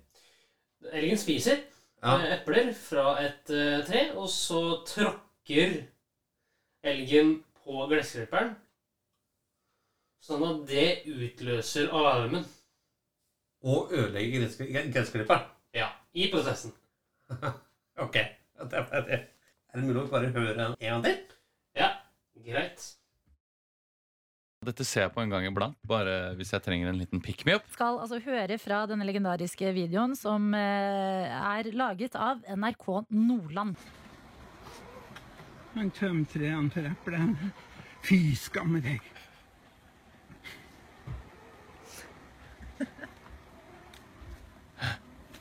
Elgen 0.93 1.17
spiser 1.17 1.57
Ja. 2.03 2.15
eh, 2.17 2.37
epler 2.39 2.73
fra 2.73 3.17
et 3.19 3.49
uh, 3.49 3.83
tre, 3.85 4.11
og 4.15 4.29
så 4.29 4.61
tråkker 4.87 5.83
elgen 6.83 7.43
på 7.65 7.87
gressklipperen. 7.91 8.55
Sånn 10.21 10.43
at 10.45 10.63
det 10.69 11.03
utløser 11.09 11.89
alarmen. 11.93 12.45
Og 13.63 13.91
ødelegger 13.93 14.39
gresskli- 14.47 14.91
gressklipperen? 14.93 15.45
Ja, 15.73 15.89
i 16.13 16.31
prosessen. 16.31 16.71
Ok. 18.01 18.13
Det 18.71 18.81
var 18.91 19.01
det. 19.07 19.19
Er 19.71 19.79
det 19.79 19.87
mulig 19.87 20.01
å 20.01 20.09
bare 20.11 20.31
høre 20.35 20.65
en 20.67 20.73
gang 20.75 21.03
til? 21.05 21.19
Ja, 21.79 21.93
greit. 22.43 22.89
Dette 24.67 24.83
ser 24.85 25.07
jeg 25.07 25.13
på 25.15 25.21
en 25.23 25.31
gang 25.31 25.45
iblant, 25.47 25.77
bare 25.87 26.35
hvis 26.37 26.51
jeg 26.53 26.61
trenger 26.65 26.91
en 26.91 26.99
liten 26.99 27.21
pick 27.23 27.45
me 27.47 27.55
up. 27.55 27.63
Skal 27.73 28.01
altså 28.03 28.19
høre 28.21 28.57
fra 28.61 28.83
denne 28.89 29.07
legendariske 29.07 29.71
videoen 29.73 30.11
som 30.19 30.51
eh, 30.53 31.31
er 31.31 31.71
laget 31.71 32.17
av 32.19 32.43
NRK 32.45 32.85
Nordland. 33.15 33.79
Han 35.77 35.89
tømte 35.95 36.35
trærne 36.35 36.69
for 36.75 36.91
epler. 36.91 37.31
Fy 38.03 38.19
skamme 38.35 38.83
deg. 38.83 38.99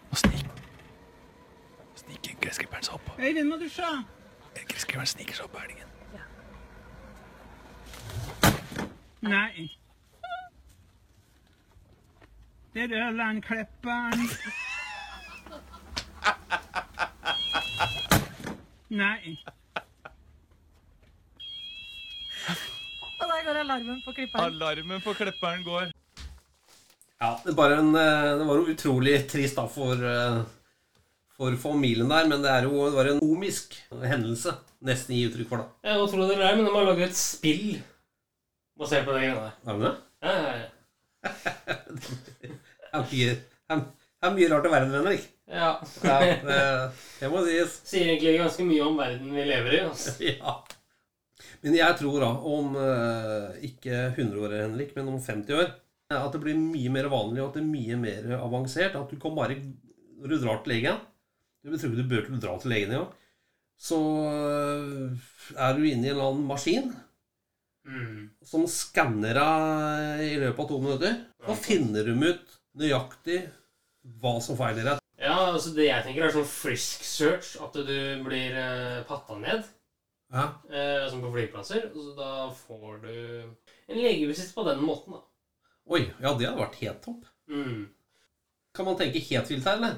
Nå 0.07 0.23
snik... 0.23 0.49
Sniker 2.07 2.41
gressklipperen 2.47 2.87
seg 2.87 2.97
opp. 2.97 3.13
Øyvind, 3.19 3.51
må 3.51 3.59
du 3.59 3.67
se. 3.69 3.91
Gressklipperen 4.91 5.07
sniker 5.07 5.37
seg 5.39 5.47
opp 5.47 5.55
elgen. 5.63 5.87
Nei. 9.21 9.69
Det 12.75 12.87
er 12.87 12.95
Ørlandklipperen. 12.99 14.27
Nei. 18.91 19.37
Og 23.21 23.27
der 23.31 23.43
går 23.47 23.61
alarmen 23.63 24.03
på 24.03 24.15
klipperen. 24.17 24.45
Alarmen 24.49 25.03
på 25.05 25.15
klipperen 25.15 25.67
går. 25.67 25.91
Ja, 27.21 27.35
det, 27.45 27.55
bare 27.55 27.77
en, 27.79 27.95
eh, 27.95 28.39
det 28.41 28.47
var 28.49 28.57
jo 28.59 28.73
utrolig 28.73 29.19
trist 29.29 29.59
da 29.61 29.67
for, 29.69 29.95
eh, 29.95 30.41
for 31.41 31.55
familien 31.63 32.11
der, 32.13 32.27
men 32.29 32.43
det, 32.45 32.51
er 32.53 32.67
jo, 32.69 32.83
det 32.91 32.99
var 32.99 33.09
en 33.15 33.21
komisk 33.23 33.79
hendelse. 34.05 34.53
Nesten 34.85 35.17
gi 35.17 35.23
uttrykk 35.31 35.49
for, 35.49 35.63
det 35.65 35.89
Jeg 35.89 36.09
tror 36.13 36.29
det 36.29 36.37
er, 36.37 36.57
men 36.59 36.67
de 36.69 36.73
har 36.75 36.85
laget 36.91 37.07
et 37.11 37.17
spill 37.21 37.79
basert 38.81 39.07
på 39.09 39.15
det 39.17 39.23
greiene 39.23 39.47
der. 39.47 39.55
Er 39.65 39.79
de 39.79 39.87
det? 39.87 39.95
Ja, 40.21 40.35
ja, 40.37 40.53
ja. 40.61 40.69
Det 42.91 42.99
er 42.99 43.05
mye, 43.07 43.35
det 43.35 43.77
er- 43.77 43.85
er 44.27 44.33
mye 44.37 44.49
rart 44.51 44.67
i 44.67 44.71
verden, 44.73 44.95
Henrik. 44.99 45.27
ja. 45.49 45.71
Ja, 46.05 46.17
det, 46.45 46.59
det 47.21 47.31
må 47.33 47.43
sies. 47.47 47.77
Sier 47.91 48.11
egentlig 48.13 48.37
ganske 48.41 48.67
mye 48.67 48.85
om 48.89 48.99
verden 49.01 49.33
vi 49.35 49.45
lever 49.49 49.77
i. 49.79 49.83
Altså. 49.87 50.17
Ja. 50.33 50.57
Men 51.63 51.77
jeg 51.77 51.97
tror 52.01 52.19
da, 52.21 52.29
om 52.57 52.75
eh, 52.81 53.61
ikke 53.69 53.97
100 54.17 54.41
år, 54.45 54.55
Henrik, 54.65 54.95
men 54.97 55.09
om 55.13 55.19
50 55.21 55.57
år, 55.61 55.71
at 56.17 56.33
det 56.35 56.41
blir 56.43 56.57
mye 56.59 56.91
mer 56.93 57.09
vanlig 57.13 57.43
og 57.43 57.51
at 57.51 57.59
det 57.59 57.63
er 57.63 57.69
mye 57.71 57.97
mer 58.01 58.31
avansert. 58.41 58.97
At 58.99 59.13
du 59.13 59.17
kan 59.21 59.37
bare 59.37 59.57
Når 60.21 60.29
du 60.35 60.39
drar 60.43 60.63
til 60.65 60.73
legen 60.75 60.99
Du 61.65 61.73
tror 61.77 61.91
ikke 61.91 62.01
du 62.03 62.11
bør 62.11 62.27
til 62.27 62.41
dra 62.43 62.55
til 62.63 62.73
legen 62.73 62.93
engang. 62.95 63.13
Så 63.81 63.99
eh, 64.29 65.29
er 65.57 65.77
du 65.77 65.85
inne 65.89 66.07
i 66.07 66.11
en 66.11 66.17
eller 66.17 66.33
annen 66.33 66.49
maskin 66.51 66.91
Mm. 67.91 68.27
som 68.45 68.67
skanner 68.69 69.39
deg 69.39 70.21
i 70.27 70.35
løpet 70.39 70.61
av 70.61 70.67
to 70.69 70.79
minutter. 70.85 71.15
Da 71.47 71.55
finner 71.57 72.05
de 72.05 72.13
ut 72.29 72.51
nøyaktig 72.77 73.39
hva 74.21 74.35
som 74.45 74.59
feiler 74.59 74.85
deg. 74.85 75.01
Ja, 75.21 75.39
altså 75.55 75.73
Det 75.75 75.87
jeg 75.87 76.05
tenker, 76.05 76.27
er 76.27 76.35
sånn 76.35 76.47
frisk 76.47 77.07
search. 77.09 77.55
At 77.65 77.73
du 77.73 77.95
blir 78.27 78.53
eh, 78.53 79.01
patta 79.09 79.39
ned. 79.41 79.65
Ja. 80.31 80.45
Eh, 80.69 81.09
som 81.11 81.25
på 81.25 81.33
flyplasser. 81.33 81.89
Og 81.95 82.05
så 82.05 82.15
da 82.21 82.31
får 82.61 83.01
du 83.07 83.11
en 83.89 83.99
legevisitt 84.05 84.53
på 84.55 84.67
den 84.69 84.85
måten, 84.85 85.17
da. 85.17 85.25
Oi, 85.91 86.05
ja, 86.21 86.35
det 86.37 86.47
hadde 86.51 86.61
vært 86.61 86.79
helt 86.85 87.03
topp. 87.09 87.25
Mm. 87.51 87.89
Kan 88.77 88.87
man 88.87 89.01
tenke 89.01 89.25
helt 89.33 89.51
vilt 89.51 89.67
her, 89.67 89.81
eller? 89.81 89.97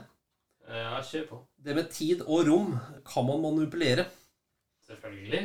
Ja, 0.72 1.00
kjør 1.04 1.26
på. 1.28 1.38
Det 1.62 1.76
med 1.76 1.90
tid 1.92 2.22
og 2.24 2.46
rom 2.48 2.72
kan 3.06 3.26
man 3.28 3.42
manipulere 3.44 4.06
Selvfølgelig. 4.87 5.42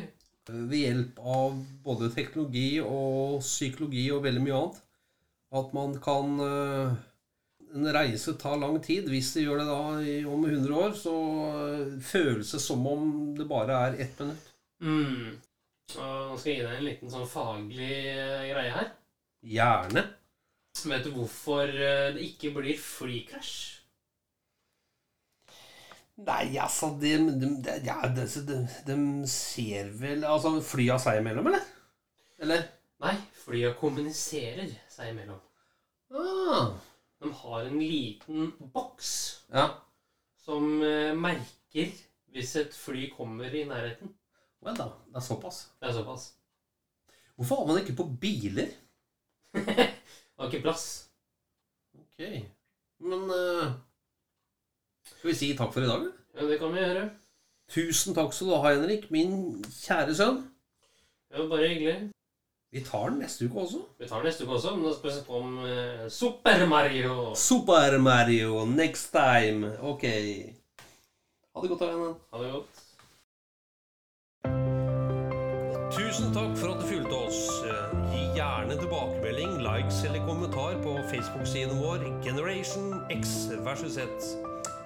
ved 0.48 0.78
hjelp 0.80 1.20
av 1.20 1.58
både 1.84 2.10
teknologi 2.16 2.80
og 2.80 3.42
psykologi 3.44 4.06
og 4.16 4.24
veldig 4.24 4.44
mye 4.46 4.60
annet. 4.62 4.82
At 5.58 5.74
man 5.76 5.96
kan 6.04 6.40
eh, 6.44 6.96
En 7.78 7.88
reise 7.92 8.32
tar 8.40 8.56
lang 8.58 8.78
tid. 8.84 9.10
Hvis 9.12 9.34
det 9.36 9.44
gjør 9.44 9.60
det 9.60 9.66
da 9.68 9.80
om 10.32 10.46
100 10.48 10.76
år, 10.76 10.94
så 10.96 11.16
eh, 11.52 11.98
føles 12.00 12.52
det 12.56 12.62
som 12.64 12.86
om 12.88 13.36
det 13.36 13.48
bare 13.48 13.76
er 13.90 14.00
ett 14.06 14.20
minutt. 14.24 14.48
Mm. 14.80 15.36
Og 15.98 16.32
nå 16.32 16.38
skal 16.40 16.52
jeg 16.52 16.62
gi 16.62 16.64
deg 16.66 16.78
en 16.78 16.88
liten 16.88 17.12
sånn 17.12 17.28
faglig 17.28 17.92
eh, 18.14 18.48
greie 18.54 18.72
her. 18.72 18.94
Gjerne. 19.44 20.04
Vet 20.88 21.08
du 21.08 21.12
hvorfor 21.16 21.68
eh, 21.68 22.14
det 22.16 22.24
ikke 22.24 22.54
blir 22.56 22.80
flykrasj? 22.80 23.77
Nei, 26.18 26.58
altså 26.58 26.90
De, 26.98 27.12
de, 27.30 27.50
de, 27.62 27.74
ja, 27.86 28.00
de, 28.10 28.26
de, 28.88 28.96
ser 29.30 29.92
vel 30.00 30.24
Altså 30.26 30.56
flya 30.66 30.98
seg 31.02 31.22
imellom, 31.22 31.52
eller? 31.52 31.68
Eller? 32.42 32.64
Nei, 33.04 33.14
flya 33.44 33.76
kommuniserer 33.78 34.72
seg 34.90 35.12
imellom. 35.12 35.38
Ah, 36.10 36.72
De 37.22 37.30
har 37.44 37.68
en 37.68 37.78
liten 37.78 38.50
boks 38.74 39.12
ja. 39.54 39.68
som 40.42 40.82
eh, 40.86 41.14
merker 41.14 41.94
hvis 42.34 42.56
et 42.58 42.74
fly 42.74 43.08
kommer 43.14 43.54
i 43.54 43.64
nærheten. 43.70 44.10
Vel 44.66 44.78
da. 44.78 44.90
Det 45.10 45.22
er 45.22 45.26
såpass. 45.26 45.60
Det 45.78 45.90
er 45.90 45.96
såpass. 46.00 46.28
Hvorfor 47.38 47.62
har 47.62 47.70
man 47.70 47.82
ikke 47.84 47.98
på 47.98 48.10
biler? 48.22 48.74
Det 49.54 50.42
har 50.42 50.50
ikke 50.50 50.66
plass. 50.66 50.88
Ok. 51.98 52.26
Men 53.06 53.30
eh, 53.34 53.78
Skal 55.14 55.32
vi 55.32 55.36
si 55.36 55.54
takk 55.58 55.74
for 55.74 55.86
i 55.86 55.90
dag. 55.90 56.06
Ja, 56.38 56.46
det 56.50 56.60
kan 56.62 56.74
vi 56.76 56.84
gjøre. 56.84 57.08
Tusen 57.74 58.16
takk 58.16 58.36
skal 58.36 58.48
du 58.52 58.56
ha, 58.56 58.74
Henrik, 58.76 59.10
min 59.12 59.34
kjære 59.66 60.16
sønn. 60.16 60.38
Det 61.28 61.42
var 61.42 61.50
bare 61.52 61.68
hyggelig. 61.74 61.98
Vi 62.72 62.82
tar 62.84 63.10
den 63.10 63.20
neste 63.24 63.48
uke 63.48 63.60
også. 63.64 63.82
Vi 64.00 64.08
tar 64.08 64.22
den 64.22 64.30
neste 64.30 64.46
uke 64.46 64.58
også, 64.60 64.76
men 64.76 64.86
da 64.86 64.94
skal 64.96 65.10
vi 65.10 65.16
snakke 65.16 65.34
om 65.42 65.60
eh, 65.66 66.10
Super 66.12 66.66
Mario. 66.68 67.14
Super 67.36 67.98
Mario 67.98 68.66
next 68.66 69.12
time. 69.16 69.72
Ok. 69.82 70.04
Ha 70.04 71.62
det 71.64 71.70
godt, 71.70 71.80
da. 71.80 72.12
Ha 72.34 72.44
det 72.44 72.52
godt. 72.52 72.84
Tusen 75.98 76.34
takk 76.36 76.58
for 76.60 76.74
at 76.74 76.82
du 76.82 76.88
fulgte 76.92 77.16
oss. 77.16 77.40
Gi 78.12 78.22
gjerne 78.36 78.76
tilbakemelding, 78.80 79.58
likes 79.64 80.04
eller 80.04 80.28
kommentar 80.28 80.76
på 80.84 80.98
Facebook-siden 81.12 81.80
vår 81.82 82.04
Generation 82.24 83.00
X 83.22 83.48
versus 83.66 83.96
Z. 83.96 84.28